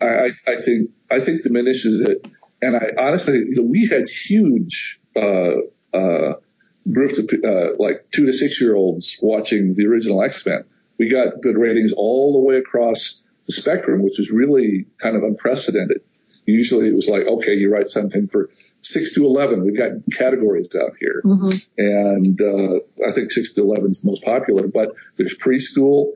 [0.00, 2.26] I, I, I think, I think diminishes it.
[2.62, 5.56] And I honestly, you know, we had huge, uh,
[5.92, 6.34] uh,
[6.90, 10.64] groups of, uh, like two to six year olds watching the original X-Men.
[10.98, 15.22] We got good ratings all the way across the spectrum, which is really kind of
[15.22, 16.00] unprecedented.
[16.46, 19.64] Usually it was like, okay, you write something for six to 11.
[19.64, 21.20] We've got categories out here.
[21.24, 21.66] Mhm.
[21.76, 26.12] And, uh, I think six to 11 is the most popular, but there's preschool.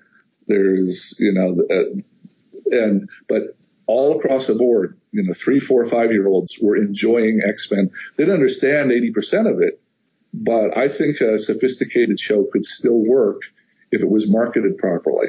[0.47, 2.01] There's, you know, uh,
[2.73, 3.57] and, but
[3.87, 7.91] all across the board, you know, three, four, five year olds were enjoying X-Men.
[8.17, 9.81] They didn't understand 80% of it,
[10.33, 13.43] but I think a sophisticated show could still work
[13.91, 15.29] if it was marketed properly.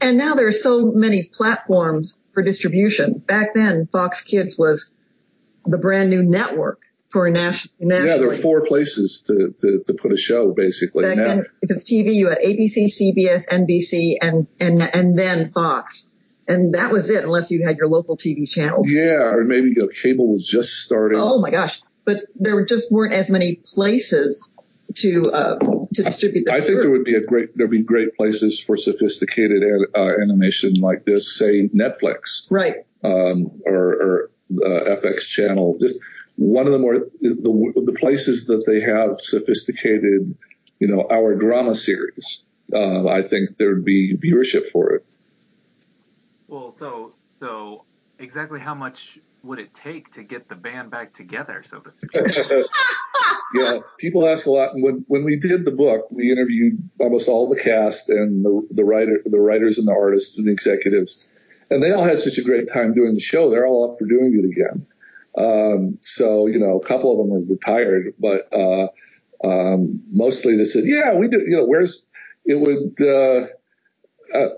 [0.00, 3.18] And now there are so many platforms for distribution.
[3.18, 4.90] Back then, Fox Kids was
[5.64, 7.72] the brand new network for a national.
[7.80, 11.04] Yeah, there are four places to, to, to put a show basically.
[11.04, 15.50] Back now, then, if it's TV, you had ABC, CBS, NBC, and and and then
[15.52, 16.13] Fox,
[16.48, 18.90] and that was it, unless you had your local TV channels.
[18.90, 21.18] yeah, or maybe you know, cable was just starting.
[21.20, 21.80] Oh my gosh!
[22.04, 24.52] But there just weren't as many places
[24.96, 25.58] to uh,
[25.94, 26.46] to distribute.
[26.46, 29.62] The I think there would be a great there'd be great places for sophisticated
[29.94, 32.50] uh, animation like this, say Netflix.
[32.50, 32.84] right.
[33.02, 35.76] um, or, or uh, FX channel.
[35.78, 36.00] Just
[36.36, 40.36] one of the more the, the places that they have sophisticated,
[40.78, 42.42] you know, our drama series.
[42.72, 45.06] Uh, I think there'd be viewership for it.
[46.54, 47.84] Well, so so
[48.20, 52.26] exactly how much would it take to get the band back together, so to speak?
[53.56, 54.70] yeah, people ask a lot.
[54.74, 58.84] When when we did the book, we interviewed almost all the cast and the the
[58.84, 61.28] writer, the writers and the artists and the executives,
[61.70, 63.50] and they all had such a great time doing the show.
[63.50, 64.86] They're all up for doing it again.
[65.36, 68.86] Um, so you know, a couple of them are retired, but uh,
[69.42, 72.06] um, mostly they said, "Yeah, we do." You know, where's
[72.44, 74.54] it would uh, uh,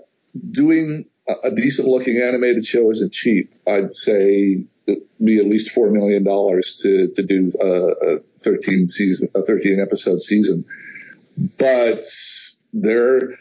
[0.51, 1.05] doing
[1.43, 3.53] a decent looking animated show isn't cheap.
[3.67, 4.63] I'd say
[5.23, 9.79] be at least four million dollars to to do a, a 13 season a 13
[9.81, 10.65] episode season,
[11.57, 12.03] but
[12.73, 13.31] they're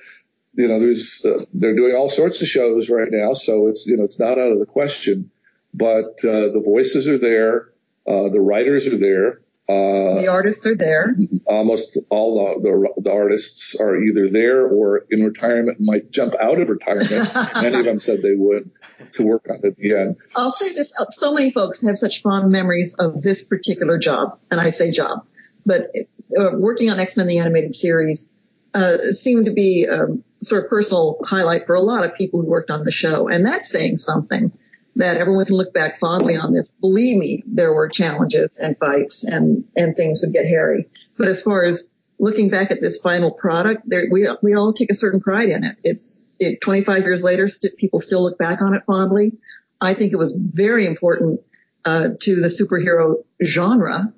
[0.54, 3.96] you know there's uh, they're doing all sorts of shows right now, so it's you
[3.96, 5.30] know it's not out of the question.
[5.74, 7.68] But uh, the voices are there,
[8.08, 11.16] uh, the writers are there, uh, the artists are there.
[11.44, 16.60] Almost all the, the, the, artists are either there or in retirement, might jump out
[16.60, 17.10] of retirement.
[17.54, 18.70] Many of them said they would
[19.12, 20.16] to work on it again.
[20.36, 20.92] I'll say this.
[20.96, 24.38] Uh, so many folks have such fond memories of this particular job.
[24.52, 25.26] And I say job,
[25.64, 25.92] but
[26.38, 28.32] uh, working on X-Men, the animated series,
[28.72, 32.40] uh, seemed to be a um, sort of personal highlight for a lot of people
[32.40, 33.28] who worked on the show.
[33.28, 34.52] And that's saying something
[34.96, 36.70] that everyone can look back fondly on this.
[36.70, 40.88] Believe me, there were challenges and fights and, and things would get hairy.
[41.18, 44.90] But as far as looking back at this final product, there, we, we all take
[44.90, 45.76] a certain pride in it.
[45.84, 49.32] It's it, 25 years later, st- people still look back on it fondly.
[49.80, 51.40] I think it was very important
[51.84, 54.12] uh, to the superhero genre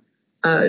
[0.45, 0.69] uh,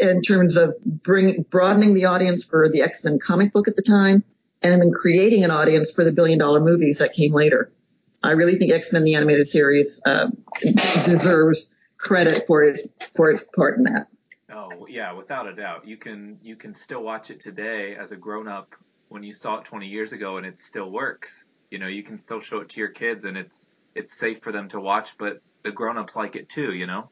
[0.00, 4.24] in terms of bring, broadening the audience for the X-Men comic book at the time
[4.62, 7.70] and then creating an audience for the billion dollar movies that came later.
[8.24, 10.30] I really think X Men the animated series uh,
[11.04, 14.08] deserves credit for its for its part in that.
[14.52, 15.86] Oh yeah, without a doubt.
[15.86, 18.74] You can you can still watch it today as a grown up
[19.08, 21.44] when you saw it 20 years ago and it still works.
[21.70, 24.52] You know, you can still show it to your kids and it's it's safe for
[24.52, 26.72] them to watch, but the grown ups like it too.
[26.72, 27.10] You know.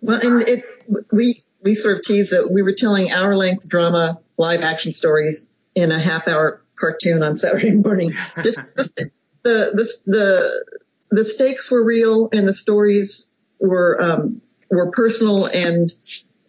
[0.00, 0.64] Well, and it
[1.12, 5.50] we we sort of tease that we were telling hour length drama live action stories
[5.74, 8.14] in a half hour cartoon on Saturday morning.
[8.42, 9.00] Just, just
[9.48, 10.64] the the the
[11.10, 14.40] the stakes were real and the stories were um,
[14.70, 15.92] were personal and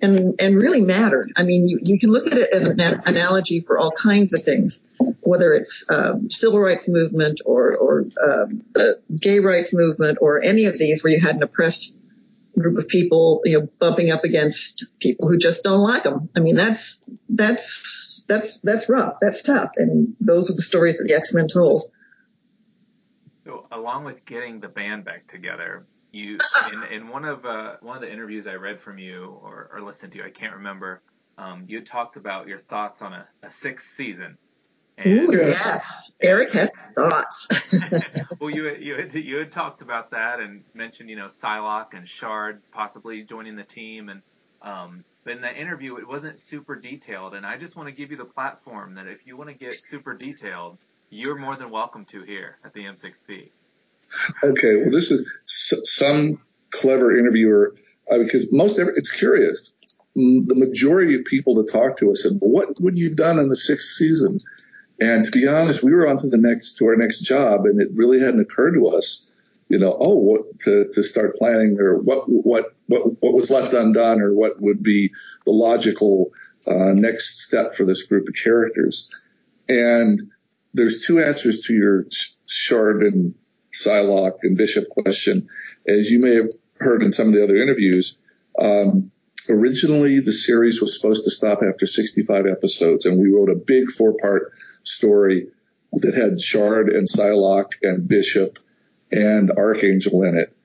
[0.02, 1.32] and and really mattered.
[1.36, 4.44] I mean, you, you can look at it as an analogy for all kinds of
[4.44, 4.84] things,
[5.22, 8.64] whether it's um, civil rights movement or or um,
[9.20, 11.96] gay rights movement or any of these where you had an oppressed
[12.58, 16.30] group of people, you know, bumping up against people who just don't like them.
[16.36, 19.16] I mean, that's that's that's that's rough.
[19.22, 19.72] That's tough.
[19.78, 21.84] And those are the stories that the X Men told.
[23.70, 26.38] So along with getting the band back together, you
[26.72, 29.82] in, in one of uh, one of the interviews I read from you or, or
[29.82, 31.02] listened to, I can't remember.
[31.38, 34.38] Um, you talked about your thoughts on a, a sixth season.
[34.98, 37.48] And, Ooh, yes, Eric has thoughts.
[38.42, 42.08] well, you you had, you had talked about that and mentioned you know Psylocke and
[42.08, 44.22] Shard possibly joining the team, and
[44.62, 48.12] um, but in that interview it wasn't super detailed, and I just want to give
[48.12, 52.04] you the platform that if you want to get super detailed, you're more than welcome
[52.06, 53.52] to here at the M6P.
[54.44, 56.42] Okay, well, this is some
[56.72, 57.74] clever interviewer
[58.10, 59.74] uh, because most every, it's curious.
[60.16, 63.48] The majority of people that talk to us said, "What would you have done in
[63.50, 64.42] the sixth season?"
[65.00, 67.82] And to be honest, we were on to the next to our next job, and
[67.82, 69.28] it really hadn't occurred to us,
[69.70, 73.74] you know, oh, what, to to start planning or what what what what was left
[73.74, 75.12] undone or what would be
[75.46, 76.32] the logical
[76.68, 79.10] uh, next step for this group of characters.
[79.70, 80.20] And
[80.74, 82.06] there's two answers to your
[82.48, 83.36] Shard and
[83.72, 85.48] Psylocke and Bishop question.
[85.88, 86.50] As you may have
[86.80, 88.18] heard in some of the other interviews,
[88.60, 89.12] um,
[89.50, 93.92] originally the series was supposed to stop after 65 episodes, and we wrote a big
[93.92, 94.54] four-part
[94.84, 95.48] story
[95.94, 98.60] that had Shard and Psylocke and Bishop
[99.12, 100.56] and Archangel in it.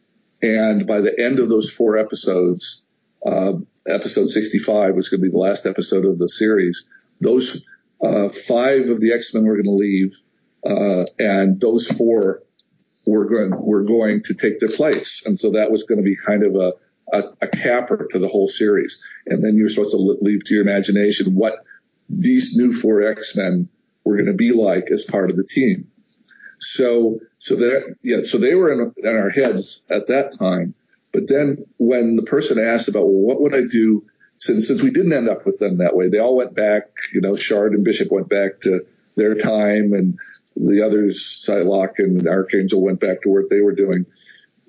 [0.43, 2.85] And by the end of those four episodes,
[3.25, 3.55] uh,
[3.87, 6.89] episode 65 was going to be the last episode of the series.
[7.21, 7.65] Those
[8.03, 10.21] uh, five of the X-Men were going to leave,
[10.67, 12.43] uh, and those four
[13.07, 15.23] were going, were going to take their place.
[15.27, 16.73] And so that was going to be kind of a,
[17.13, 19.03] a, a capper to the whole series.
[19.27, 21.59] And then you're supposed to leave to your imagination what
[22.09, 23.69] these new four X-Men
[24.05, 25.89] were going to be like as part of the team.
[26.59, 30.75] So, so that, yeah, so they were in, in our heads at that time.
[31.13, 34.05] But then when the person asked about, well, what would I do
[34.39, 36.83] since, since we didn't end up with them that way, they all went back,
[37.13, 38.85] you know, Shard and Bishop went back to
[39.17, 40.19] their time and
[40.57, 44.07] the others, Psylocke and Archangel, went back to what they were doing.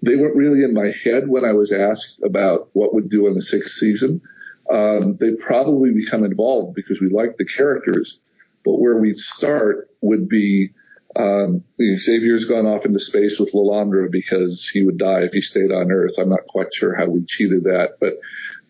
[0.02, 3.36] They weren't really in my head when I was asked about what would do in
[3.36, 4.22] the sixth season.
[4.70, 8.20] Um, they probably become involved because we like the characters,
[8.64, 10.72] but where we'd start would be
[11.16, 15.72] um, Xavier's gone off into space with Lilandra because he would die if he stayed
[15.72, 16.18] on Earth.
[16.20, 18.16] I'm not quite sure how we cheated that, but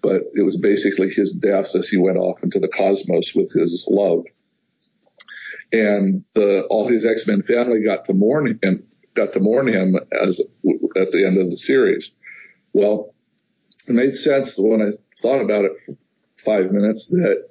[0.01, 3.88] but it was basically his death as he went off into the cosmos with his
[3.89, 4.26] love.
[5.76, 10.39] And the, all his X-Men family got to mourn him, got to mourn him as
[10.95, 12.11] at the end of the series.
[12.71, 13.13] Well,
[13.88, 15.95] it made sense when I thought about it for
[16.38, 17.49] five minutes that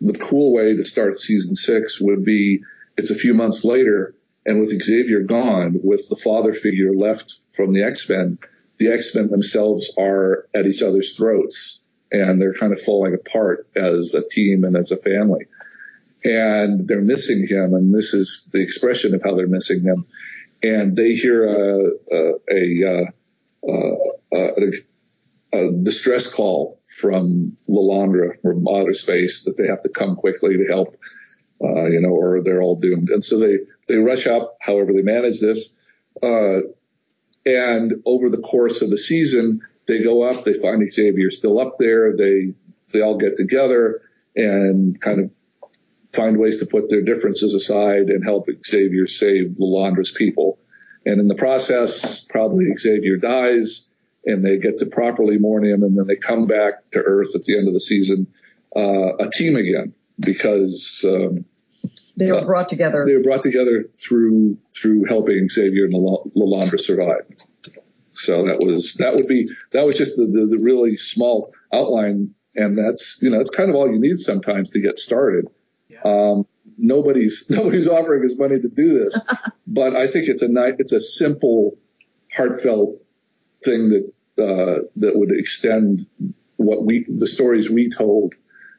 [0.00, 2.62] the cool way to start season six would be
[2.96, 4.14] it's a few months later,
[4.46, 8.38] and with Xavier gone, with the father figure left from the X-Men,
[8.78, 11.82] the X-Men themselves are at each other's throats
[12.12, 15.46] and they're kind of falling apart as a team and as a family.
[16.24, 20.06] And they're missing him, and this is the expression of how they're missing him.
[20.62, 23.12] And they hear a, a, a,
[24.32, 24.72] a,
[25.52, 30.64] a distress call from Lilandra from outer space that they have to come quickly to
[30.66, 30.88] help
[31.62, 33.10] uh, you know, or they're all doomed.
[33.10, 33.58] And so they,
[33.88, 36.02] they rush up, however they manage this.
[36.22, 36.60] Uh,
[37.44, 41.78] and over the course of the season, they go up, they find Xavier still up
[41.78, 42.16] there.
[42.16, 42.54] They,
[42.92, 44.02] they all get together
[44.34, 45.30] and kind of
[46.12, 50.58] find ways to put their differences aside and help Xavier save Lilandra's people.
[51.04, 53.90] And in the process, probably Xavier dies
[54.24, 55.82] and they get to properly mourn him.
[55.82, 58.26] And then they come back to Earth at the end of the season,
[58.74, 61.44] uh, a team again because um,
[62.16, 63.04] they were brought together.
[63.06, 67.26] They were brought together through through helping Xavier and Lilandra survive.
[68.12, 72.34] So that was that would be that was just the, the, the really small outline,
[72.54, 75.46] and that's you know it's kind of all you need sometimes to get started.
[76.06, 76.46] Um,
[76.78, 79.20] nobody's nobody's offering us money to do this,
[79.66, 81.78] but I think it's a nice, it's a simple,
[82.32, 83.02] heartfelt
[83.62, 86.06] thing that uh, that would extend
[86.56, 88.34] what we the stories we told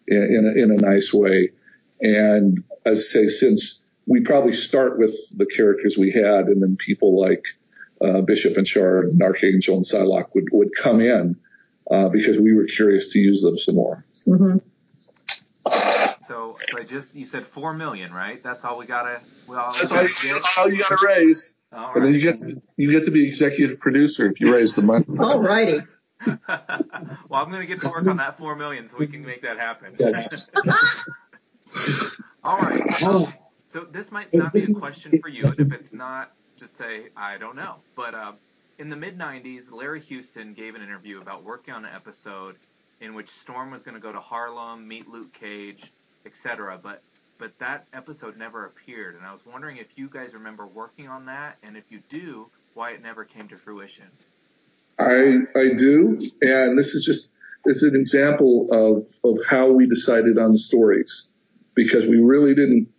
[0.07, 1.51] in, in a, in a nice way.
[1.99, 6.77] And as I say, since we probably start with the characters we had, and then
[6.77, 7.45] people like
[8.01, 11.37] uh, Bishop and Shard and Archangel and Psylocke would, would come in
[11.91, 14.05] uh, because we were curious to use them some more.
[14.27, 14.57] Mm-hmm.
[16.59, 18.41] So, so I just you said four million, right?
[18.41, 19.19] That's all we gotta.
[19.47, 21.53] Well, that's all you, all you gotta raise.
[21.73, 21.97] All right.
[21.97, 24.83] And then you get to you get to be executive producer if you raise the
[24.83, 25.05] money.
[25.19, 25.79] All righty.
[26.25, 26.39] well,
[27.31, 29.57] I'm going to get to work on that four million so we can make that
[29.57, 29.93] happen.
[32.43, 33.03] All right.
[33.03, 33.33] Um,
[33.67, 37.07] so this might not be a question for you, and if it's not, just say
[37.15, 37.75] I don't know.
[37.95, 38.31] But uh,
[38.79, 42.55] in the mid '90s, Larry Houston gave an interview about working on an episode
[42.99, 45.91] in which Storm was going to go to Harlem, meet Luke Cage,
[46.27, 46.79] etc.
[46.81, 47.01] But
[47.39, 51.25] but that episode never appeared, and I was wondering if you guys remember working on
[51.25, 54.05] that, and if you do, why it never came to fruition.
[54.99, 57.33] I I do, and this is just
[57.65, 61.29] it's an example of of how we decided on the stories
[61.75, 62.89] because we really didn't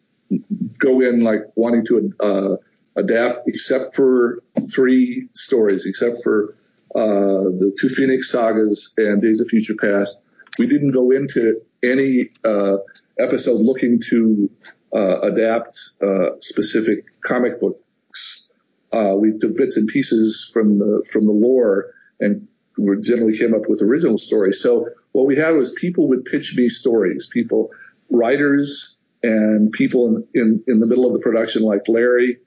[0.79, 2.57] go in like wanting to uh,
[2.97, 6.55] adapt except for three stories, except for
[6.95, 10.21] uh, the two Phoenix sagas and Days of Future Past.
[10.59, 12.79] We didn't go into any uh,
[13.19, 14.49] episode looking to
[14.95, 18.49] uh, adapt uh, specific comic books
[18.93, 22.49] uh, we took bits and pieces from the from the lore and
[22.79, 24.61] we generally came up with original stories.
[24.63, 27.71] So what we had was people would pitch me stories, people,
[28.09, 32.39] writers and people in, in, in the middle of the production like Larry,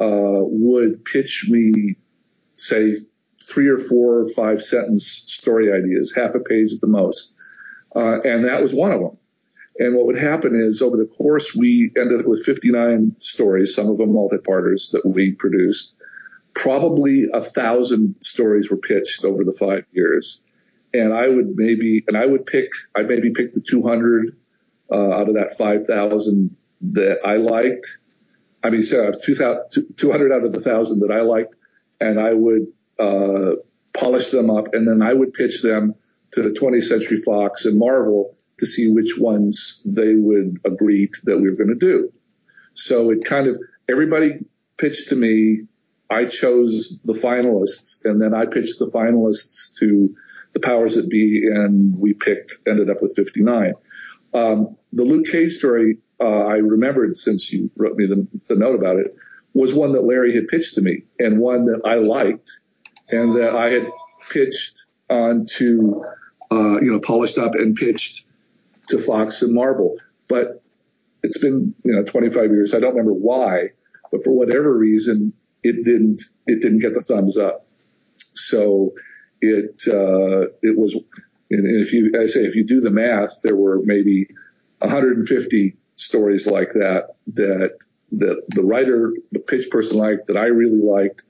[0.00, 1.94] uh, would pitch me,
[2.56, 2.94] say,
[3.40, 7.34] three or four or five sentence story ideas, half a page at the most.
[7.94, 9.16] Uh, and that was one of them.
[9.78, 13.88] And what would happen is over the course, we ended up with 59 stories, some
[13.88, 16.02] of them multi-parters that we produced.
[16.54, 20.42] Probably a thousand stories were pitched over the five years.
[20.92, 24.36] And I would maybe, and I would pick, I maybe pick the 200
[24.90, 26.56] uh, out of that 5,000
[26.92, 27.98] that I liked.
[28.64, 31.54] I mean, so 200 out of the thousand that I liked,
[32.00, 32.66] and I would
[32.98, 33.52] uh,
[33.92, 35.94] polish them up, and then I would pitch them
[36.32, 41.20] to the 20th Century Fox and Marvel to see which ones they would agree to,
[41.24, 42.12] that we were going to do.
[42.74, 44.44] So it kind of, everybody
[44.76, 45.62] pitched to me.
[46.10, 50.14] I chose the finalists and then I pitched the finalists to
[50.54, 53.74] the powers that be and we picked, ended up with 59.
[54.32, 58.76] Um, the Luke Cage story, uh, I remembered since you wrote me the, the note
[58.76, 59.14] about it
[59.52, 62.60] was one that Larry had pitched to me and one that I liked
[63.10, 63.88] and that I had
[64.30, 66.02] pitched onto,
[66.50, 68.26] uh, you know, polished up and pitched
[68.88, 69.96] to Fox and Marvel.
[70.28, 70.62] But
[71.22, 72.74] it's been, you know, 25 years.
[72.74, 73.70] I don't remember why,
[74.10, 75.32] but for whatever reason,
[75.62, 77.66] it didn't it didn't get the thumbs up.
[78.16, 78.94] So
[79.40, 83.56] it uh, it was, and if you I say if you do the math, there
[83.56, 84.28] were maybe
[84.78, 87.78] 150 stories like that that
[88.12, 91.24] that the writer, the pitch person liked, that I really liked,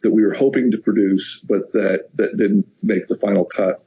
[0.00, 3.84] that we were hoping to produce, but that that didn't make the final cut.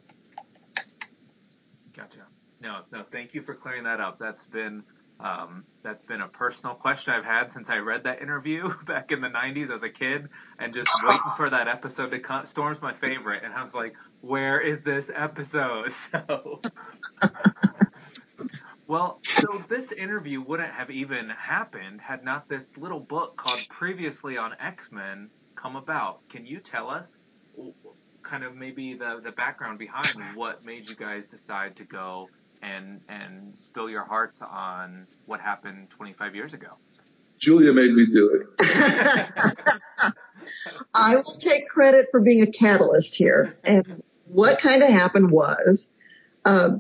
[2.70, 3.04] No, no.
[3.12, 4.20] Thank you for clearing that up.
[4.20, 4.84] That's been
[5.20, 9.22] um, that's been a personal question I've had since I read that interview back in
[9.22, 12.46] the 90s as a kid and just waiting for that episode to come.
[12.46, 13.42] Storm's my favorite.
[13.44, 15.94] And I was like, where is this episode?
[16.28, 16.62] So,
[18.88, 24.38] well, so this interview wouldn't have even happened had not this little book called Previously
[24.38, 26.28] on X-Men come about.
[26.30, 27.18] Can you tell us
[28.24, 32.30] kind of maybe the, the background behind what made you guys decide to go
[32.62, 36.70] and and spill your hearts on what happened 25 years ago.
[37.38, 40.14] Julia made me do it.
[40.94, 43.58] I will take credit for being a catalyst here.
[43.64, 45.90] And what kind of happened was
[46.44, 46.72] uh,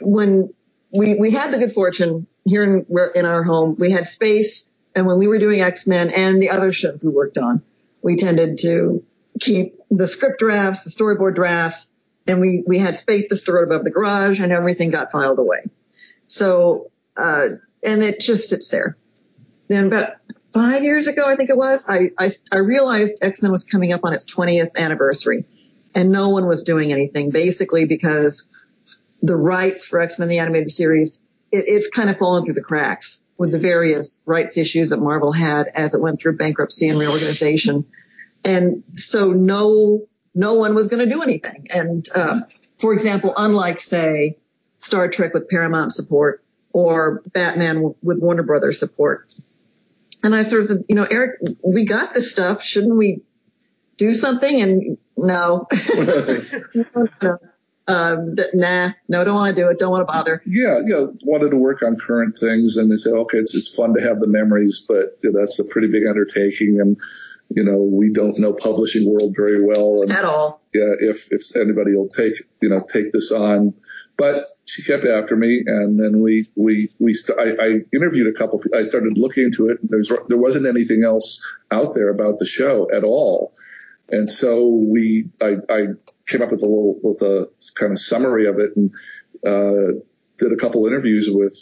[0.00, 0.54] when
[0.90, 5.06] we we had the good fortune here in in our home, we had space, and
[5.06, 7.62] when we were doing X Men and the other shows we worked on,
[8.02, 9.04] we tended to
[9.40, 11.90] keep the script drafts, the storyboard drafts,
[12.26, 15.38] and we, we had space to store it above the garage and everything got filed
[15.38, 15.62] away.
[16.26, 17.48] So, uh,
[17.84, 18.96] and it just sits there.
[19.68, 20.14] Then about
[20.52, 24.00] five years ago, I think it was, I, I, I realized X-Men was coming up
[24.04, 25.44] on its 20th anniversary
[25.94, 28.48] and no one was doing anything basically because
[29.22, 31.22] the rights for X-Men, the animated series,
[31.52, 35.32] it, it's kind of fallen through the cracks with the various rights issues that Marvel
[35.32, 37.86] had as it went through bankruptcy and reorganization.
[38.44, 40.06] And so no
[40.36, 41.66] no one was going to do anything.
[41.74, 42.40] And, uh,
[42.78, 44.36] for example, unlike say
[44.76, 49.32] Star Trek with Paramount support or Batman with Warner Brothers support.
[50.22, 52.62] And I sort of said, you know, Eric, we got this stuff.
[52.62, 53.22] Shouldn't we
[53.96, 54.60] do something?
[54.60, 55.66] And no.
[57.88, 59.78] um, that, nah, no, don't want to do it.
[59.78, 60.42] Don't want to bother.
[60.44, 61.06] Yeah, yeah.
[61.24, 64.20] Wanted to work on current things, and they said, okay, it's it's fun to have
[64.20, 66.98] the memories, but that's a pretty big undertaking, and
[67.50, 70.02] you know, we don't know publishing world very well.
[70.02, 70.60] And, At all.
[70.74, 73.74] Yeah, if, if anybody will take, you know, take this on.
[74.16, 78.32] But she kept after me and then we, we, we, st- I, I interviewed a
[78.32, 79.80] couple, I started looking into it.
[79.80, 81.40] And there's, there wasn't anything else
[81.70, 83.54] out there about the show at all.
[84.10, 85.86] And so we, I, I
[86.26, 88.94] came up with a little, with a kind of summary of it and,
[89.46, 90.00] uh,
[90.38, 91.54] did a couple interviews with,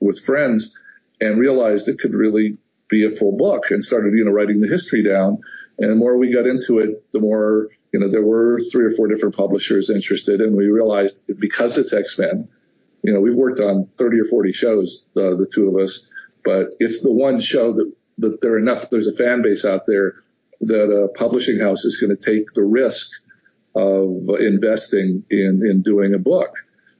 [0.00, 0.78] with friends
[1.20, 2.58] and realized it could really
[2.90, 5.38] be a full book and started, you know, writing the history down.
[5.78, 8.90] And the more we got into it, the more, you know, there were three or
[8.90, 10.40] four different publishers interested.
[10.40, 12.48] And we realized because it's X-Men,
[13.02, 16.10] you know, we've worked on 30 or 40 shows, the two of us,
[16.44, 19.82] but it's the one show that, that there are enough, there's a fan base out
[19.86, 20.16] there
[20.62, 23.22] that a publishing house is going to take the risk
[23.74, 26.52] of investing in, in doing a book.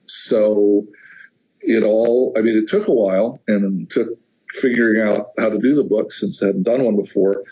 [0.07, 0.87] So
[1.61, 4.09] it all, I mean, it took a while and it took
[4.53, 7.45] figuring out how to do the book since I hadn't done one before.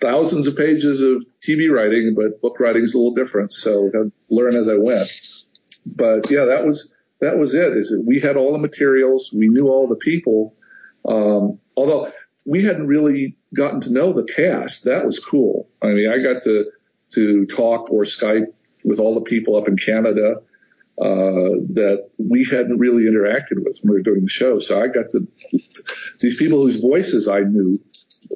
[0.00, 3.52] Thousands of pages of TV writing, but book writing is a little different.
[3.52, 5.08] So I learn as I went.
[5.96, 9.32] But yeah, that was, that was it is that we had all the materials.
[9.34, 10.54] We knew all the people.
[11.08, 12.10] Um, although
[12.44, 14.84] we hadn't really gotten to know the cast.
[14.84, 15.68] That was cool.
[15.82, 16.70] I mean, I got to,
[17.12, 18.46] to talk or Skype
[18.84, 20.36] with all the people up in Canada
[21.00, 24.58] uh, that we hadn't really interacted with when we were doing the show.
[24.58, 25.26] So I got to
[26.20, 27.78] these people whose voices I knew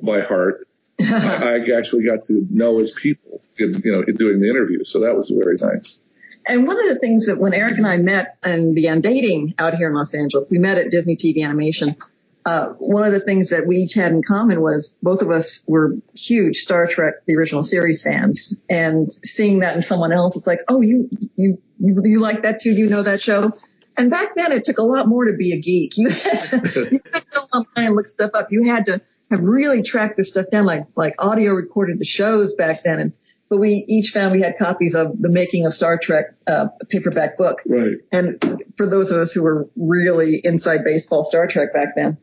[0.03, 0.69] by heart.
[1.01, 4.85] I, I actually got to know as people, in, you know, in doing the interview.
[4.85, 6.01] So that was very nice.
[6.47, 9.75] And one of the things that when Eric and I met and began dating out
[9.75, 11.97] here in Los Angeles, we met at Disney TV Animation
[12.45, 15.63] uh, one of the things that we each had in common was both of us
[15.67, 20.47] were huge Star Trek, the original series fans, and seeing that in someone else, it's
[20.47, 22.71] like, oh, you you you, you like that too?
[22.71, 23.51] You know that show?
[23.97, 25.99] And back then, it took a lot more to be a geek.
[25.99, 28.49] You had to, you had to go online and look stuff up.
[28.51, 32.55] You had to have really tracked this stuff down, like like audio recorded the shows
[32.55, 33.01] back then.
[33.01, 33.13] And
[33.51, 37.37] but we each found we had copies of the making of Star Trek uh, paperback
[37.37, 37.61] book.
[37.67, 37.97] Right.
[38.13, 42.17] And for those of us who were really inside baseball Star Trek back then,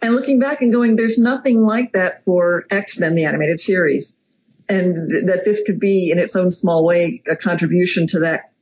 [0.00, 4.16] and looking back and going, there's nothing like that for X-Men, the animated series.
[4.68, 8.52] And th- that this could be in its own small way a contribution to that,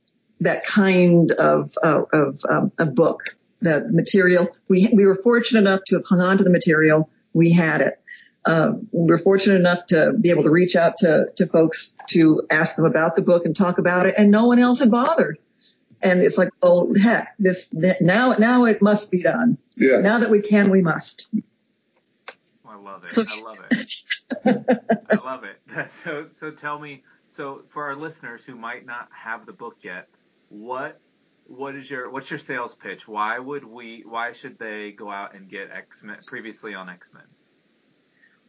[0.41, 4.47] that kind of, uh, of, um, a book, the material.
[4.67, 7.09] We, we were fortunate enough to have hung on to the material.
[7.33, 8.01] We had it.
[8.45, 12.47] Um, we were fortunate enough to be able to reach out to, to folks to
[12.49, 15.37] ask them about the book and talk about it and no one else had bothered.
[16.03, 19.57] And it's like, oh heck, this now now it must be done.
[19.75, 19.97] Yeah.
[19.97, 21.27] Now that we can, we must.
[22.63, 23.13] Well, I I love it.
[23.13, 24.81] So, I love it.
[25.11, 25.53] I love it.
[25.91, 27.03] So, so tell me.
[27.29, 30.07] So, for our listeners who might not have the book yet,
[30.49, 30.99] what
[31.45, 33.07] what is your what's your sales pitch?
[33.07, 34.03] Why would we?
[34.05, 37.23] Why should they go out and get X Men previously on X Men?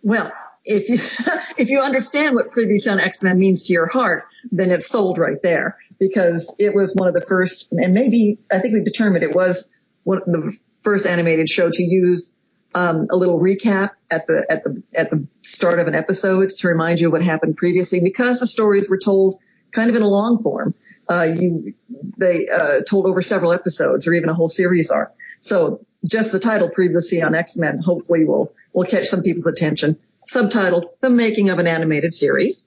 [0.02, 0.32] Well,
[0.64, 0.96] if you
[1.58, 5.18] if you understand what previously on X Men means to your heart, then it's sold
[5.18, 9.24] right there because it was one of the first, and maybe I think we determined
[9.24, 9.68] it was
[10.04, 12.32] one of the first animated show to use
[12.74, 16.68] um, a little recap at the at the at the start of an episode to
[16.68, 19.38] remind you what happened previously because the stories were told
[19.72, 20.74] kind of in a long form.
[21.08, 21.74] Uh, you
[22.18, 25.14] they uh, told over several episodes or even a whole series arc.
[25.40, 29.98] So just the title previously on X Men hopefully will will catch some people's attention.
[30.30, 32.66] Subtitled "The Making of an Animated Series,"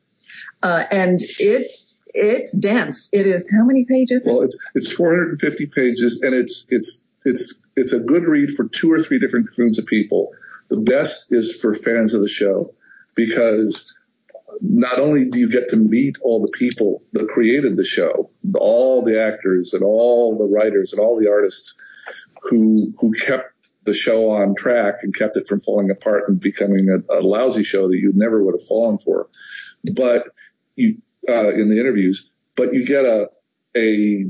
[0.63, 3.09] uh, and it's it's dense.
[3.14, 4.26] It is how many pages?
[4.28, 8.91] Well, it's it's 450 pages, and it's it's it's it's a good read for two
[8.91, 10.34] or three different groups of people.
[10.70, 12.74] The best is for fans of the show
[13.16, 13.95] because
[14.62, 19.03] not only do you get to meet all the people that created the show, all
[19.03, 21.80] the actors and all the writers and all the artists
[22.43, 26.88] who who kept the show on track and kept it from falling apart and becoming
[26.89, 29.28] a, a lousy show that you never would have fallen for,
[29.95, 30.28] but
[30.76, 33.30] you uh, in the interviews, but you get a
[33.76, 34.26] a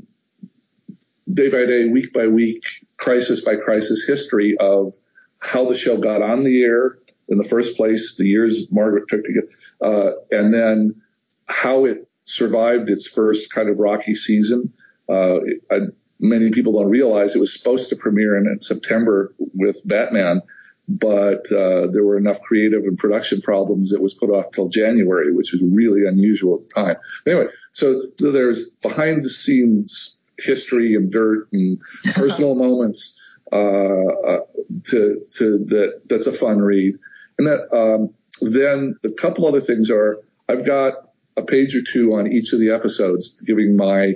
[1.32, 2.64] day by day, week by week,
[2.98, 4.96] crisis by crisis history of
[5.42, 7.00] how the show got on the air
[7.32, 11.02] in the first place, the years Margaret took to get, uh, and then
[11.48, 14.74] how it survived its first kind of rocky season.
[15.10, 15.40] Uh,
[15.72, 15.80] I,
[16.20, 20.42] many people don't realize it was supposed to premiere in, in September with Batman,
[20.88, 25.34] but uh, there were enough creative and production problems it was put off till January,
[25.34, 26.96] which was really unusual at the time.
[27.26, 31.80] Anyway, so there's behind the scenes history and dirt and
[32.16, 34.40] personal moments uh, uh,
[34.86, 36.98] to to that that's a fun read.
[37.38, 42.16] And that um, then a couple other things are I've got a page or two
[42.16, 44.16] on each of the episodes giving my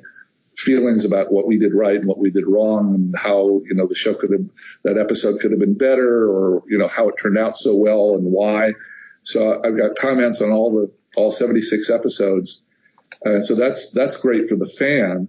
[0.57, 3.87] feelings about what we did right and what we did wrong and how you know
[3.87, 4.45] the show could have
[4.83, 8.15] that episode could have been better or you know how it turned out so well
[8.15, 8.73] and why.
[9.23, 12.61] So i've got comments on all the all 76 episodes.
[13.23, 15.27] And so that's that's great for the fan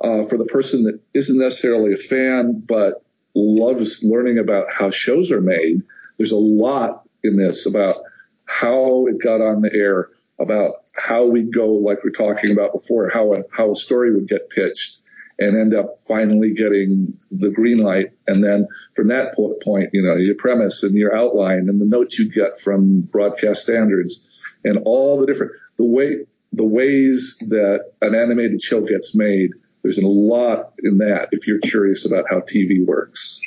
[0.00, 2.94] uh, for the person that isn't necessarily a fan but
[3.34, 5.82] loves learning about how shows are made.
[6.18, 7.96] There's a lot in this about
[8.46, 12.72] how it got on the air about how we'd go, like we are talking about
[12.72, 15.00] before, how a, how a story would get pitched
[15.38, 18.12] and end up finally getting the green light.
[18.26, 22.18] And then from that point, you know, your premise and your outline and the notes
[22.18, 28.14] you get from broadcast standards and all the different, the way, the ways that an
[28.14, 29.50] animated show gets made.
[29.82, 33.40] There's a lot in that if you're curious about how TV works.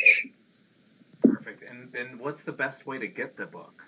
[1.21, 1.63] Perfect.
[1.63, 3.83] And, and what's the best way to get the book?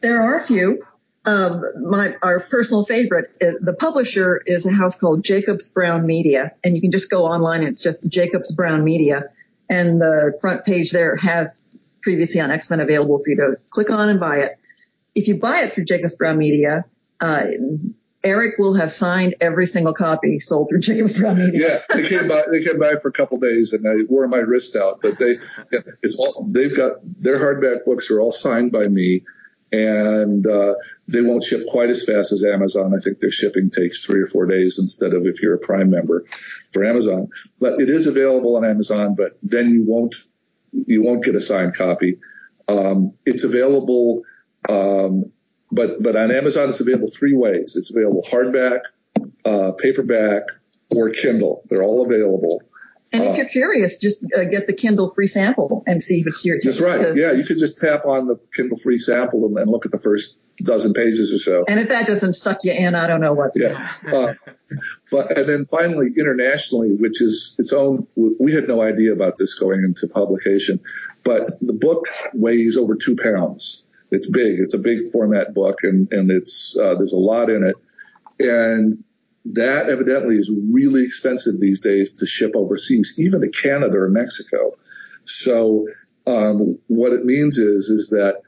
[0.00, 0.86] There are a few.
[1.26, 6.52] Um, my our personal favorite, uh, the publisher is a house called Jacobs Brown Media,
[6.62, 7.60] and you can just go online.
[7.60, 9.24] And it's just Jacobs Brown Media,
[9.70, 11.62] and the front page there has
[12.02, 14.58] previously on X Men available for you to click on and buy it.
[15.14, 16.84] If you buy it through Jacobs Brown Media,
[17.20, 17.44] uh,
[18.22, 21.82] Eric will have signed every single copy sold through Jacobs Brown Media.
[21.90, 22.42] yeah, they came by.
[22.50, 25.00] They came by for a couple days, and I wore my wrist out.
[25.00, 25.36] But they,
[26.02, 26.96] it's all they've got.
[27.02, 29.24] Their hardback books are all signed by me
[29.74, 30.74] and uh,
[31.08, 32.94] they won't ship quite as fast as Amazon.
[32.94, 35.90] I think their shipping takes three or four days instead of if you're a Prime
[35.90, 36.24] member
[36.72, 37.28] for Amazon.
[37.58, 40.14] But it is available on Amazon, but then you won't
[40.72, 42.18] you won't get a signed copy.
[42.68, 44.22] Um, it's available,
[44.68, 45.32] um,
[45.72, 47.74] but but on Amazon it's available three ways.
[47.76, 48.80] It's available hardback,
[49.44, 50.44] uh, paperback,
[50.94, 51.64] or Kindle.
[51.68, 52.62] They're all available.
[53.14, 56.26] And if uh, you're curious, just uh, get the Kindle free sample and see if
[56.26, 56.80] it's your taste.
[56.80, 57.14] That's right.
[57.14, 60.00] Yeah, you could just tap on the Kindle free sample and, and, look at the
[60.00, 61.64] first dozen pages or so.
[61.68, 63.52] And if that doesn't suck you in, I don't know what.
[63.54, 63.88] Yeah.
[64.04, 64.34] Uh,
[65.10, 68.06] but and then finally, internationally, which is its own.
[68.16, 70.80] We had no idea about this going into publication,
[71.24, 73.84] but the book weighs over two pounds.
[74.10, 74.60] It's big.
[74.60, 77.76] It's a big format book, and and it's uh, there's a lot in it,
[78.38, 79.04] and
[79.46, 84.72] that evidently is really expensive these days to ship overseas, even to Canada or Mexico.
[85.24, 85.86] So
[86.26, 88.40] um, what it means is is that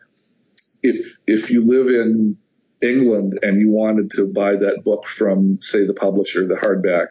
[0.82, 2.38] if if you live in
[2.80, 7.08] England and you wanted to buy that book from say the publisher, the hardback,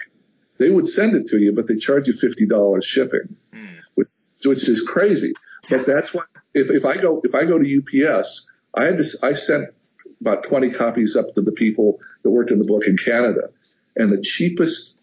[0.57, 3.77] they would send it to you, but they charge you fifty dollars shipping, mm.
[3.93, 4.07] which
[4.45, 5.33] which is crazy.
[5.69, 6.23] But that's why
[6.53, 9.69] if, if I go if I go to UPS, I had to I sent
[10.21, 13.49] about 20 copies up to the people that worked in the book in Canada
[13.95, 14.99] and the cheapest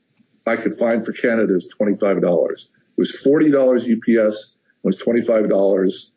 [0.46, 2.50] I could find for Canada is $25.
[2.52, 6.10] It was $40 UPS, it was $25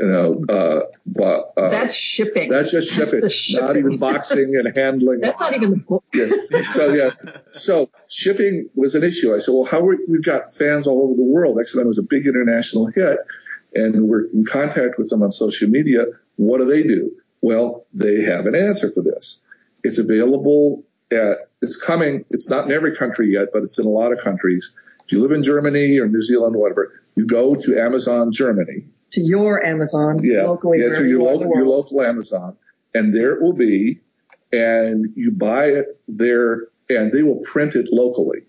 [0.00, 2.48] You know, uh, but uh, That's shipping.
[2.50, 5.20] that's just shipping, the not even boxing and handling.
[5.20, 6.02] That's not even the book.
[6.14, 6.26] Yeah.
[6.62, 7.10] So yeah,
[7.50, 9.34] so shipping was an issue.
[9.34, 11.58] I said, well, how are, we've got fans all over the world.
[11.60, 13.18] X Men was a big international hit,
[13.74, 16.06] and we're in contact with them on social media.
[16.36, 17.12] What do they do?
[17.42, 19.40] Well, they have an answer for this.
[19.84, 20.82] It's available
[21.12, 21.36] at.
[21.62, 22.24] It's coming.
[22.30, 24.74] It's not in every country yet, but it's in a lot of countries.
[25.04, 28.84] If you live in Germany or New Zealand, or whatever, you go to Amazon Germany
[29.10, 30.80] To your Amazon yeah, locally.
[30.80, 32.56] yeah, to your you local, the your local Amazon,
[32.94, 33.98] and there it will be,
[34.52, 38.42] and you buy it there, and they will print it locally.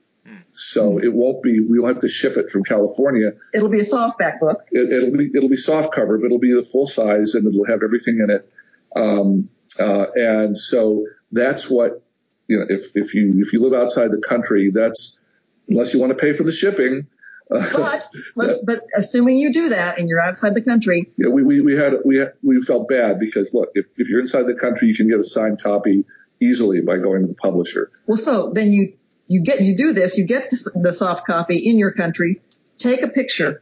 [0.54, 1.62] So it won't be.
[1.62, 3.32] We will have to ship it from California.
[3.54, 4.62] It'll be a softback book.
[4.70, 7.66] It, it'll be it'll be soft cover, but it'll be the full size, and it'll
[7.66, 8.52] have everything in it.
[8.96, 9.50] Um,
[9.80, 12.04] uh, and so that's what
[12.52, 12.66] you know.
[12.70, 15.26] If if you if you live outside the country, that's
[15.70, 17.08] unless you want to pay for the shipping.
[17.50, 21.44] Uh, But let's, but assuming you do that and you're outside the country, Yeah, we,
[21.44, 24.56] we, we had we had, we felt bad because look, if, if you're inside the
[24.56, 26.06] country, you can get a signed copy
[26.42, 27.90] easily by going to the publisher.
[28.08, 28.94] well, so then you,
[29.28, 32.42] you get, you do this, you get the soft copy in your country,
[32.78, 33.62] take a picture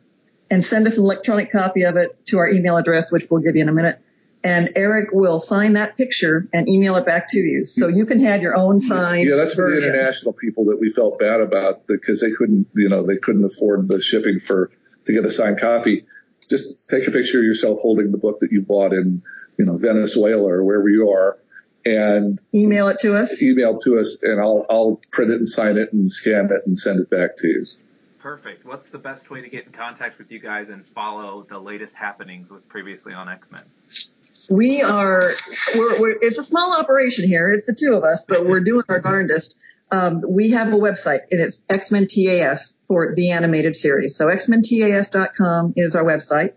[0.50, 3.56] and send us an electronic copy of it to our email address, which we'll give
[3.56, 4.00] you in a minute.
[4.44, 7.66] And Eric will sign that picture and email it back to you.
[7.66, 10.90] So you can have your own signed Yeah, that's for the international people that we
[10.90, 14.72] felt bad about because they couldn't, you know, they couldn't afford the shipping for
[15.06, 16.06] to get a signed copy.
[16.50, 19.22] Just take a picture of yourself holding the book that you bought in,
[19.58, 21.38] you know, Venezuela or wherever you are,
[21.86, 23.44] and Email it to us.
[23.44, 26.78] email to us, and I'll I'll print it and sign it and scan it and
[26.78, 27.66] send it back to you.
[28.20, 28.66] Perfect.
[28.66, 31.94] What's the best way to get in contact with you guys and follow the latest
[31.94, 33.62] happenings with previously on X Men?
[34.50, 35.32] We are,
[35.76, 37.52] we're, we're, it's a small operation here.
[37.54, 39.56] It's the two of us, but we're doing our darndest.
[39.91, 44.16] Um, we have a website and it's X-Men TAS for the animated series.
[44.16, 46.54] So xmentas.com is our website.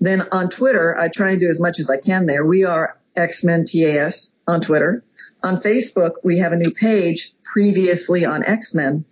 [0.00, 2.44] Then on Twitter, I try and do as much as I can there.
[2.44, 5.04] We are X-Men TAS on Twitter.
[5.42, 9.04] On Facebook, we have a new page previously on X-Men.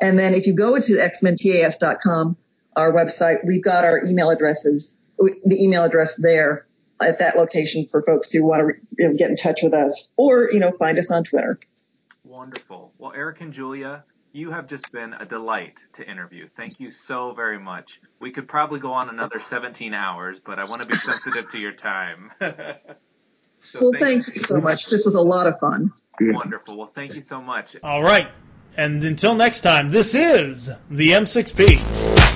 [0.00, 2.36] And then if you go to xmentas.com,
[2.76, 6.67] our website, we've got our email addresses, the email address there
[7.00, 10.12] at that location for folks who want to you know, get in touch with us
[10.16, 11.58] or, you know, find us on Twitter.
[12.24, 12.92] Wonderful.
[12.98, 16.48] Well, Eric and Julia, you have just been a delight to interview.
[16.60, 18.00] Thank you so very much.
[18.20, 21.58] We could probably go on another 17 hours, but I want to be sensitive to
[21.58, 22.30] your time.
[23.56, 24.90] so Well, thank you so much.
[24.90, 25.92] This was a lot of fun.
[26.20, 26.76] Wonderful.
[26.76, 27.76] Well, thank you so much.
[27.82, 28.28] All right.
[28.76, 32.27] And until next time, this is the M6P.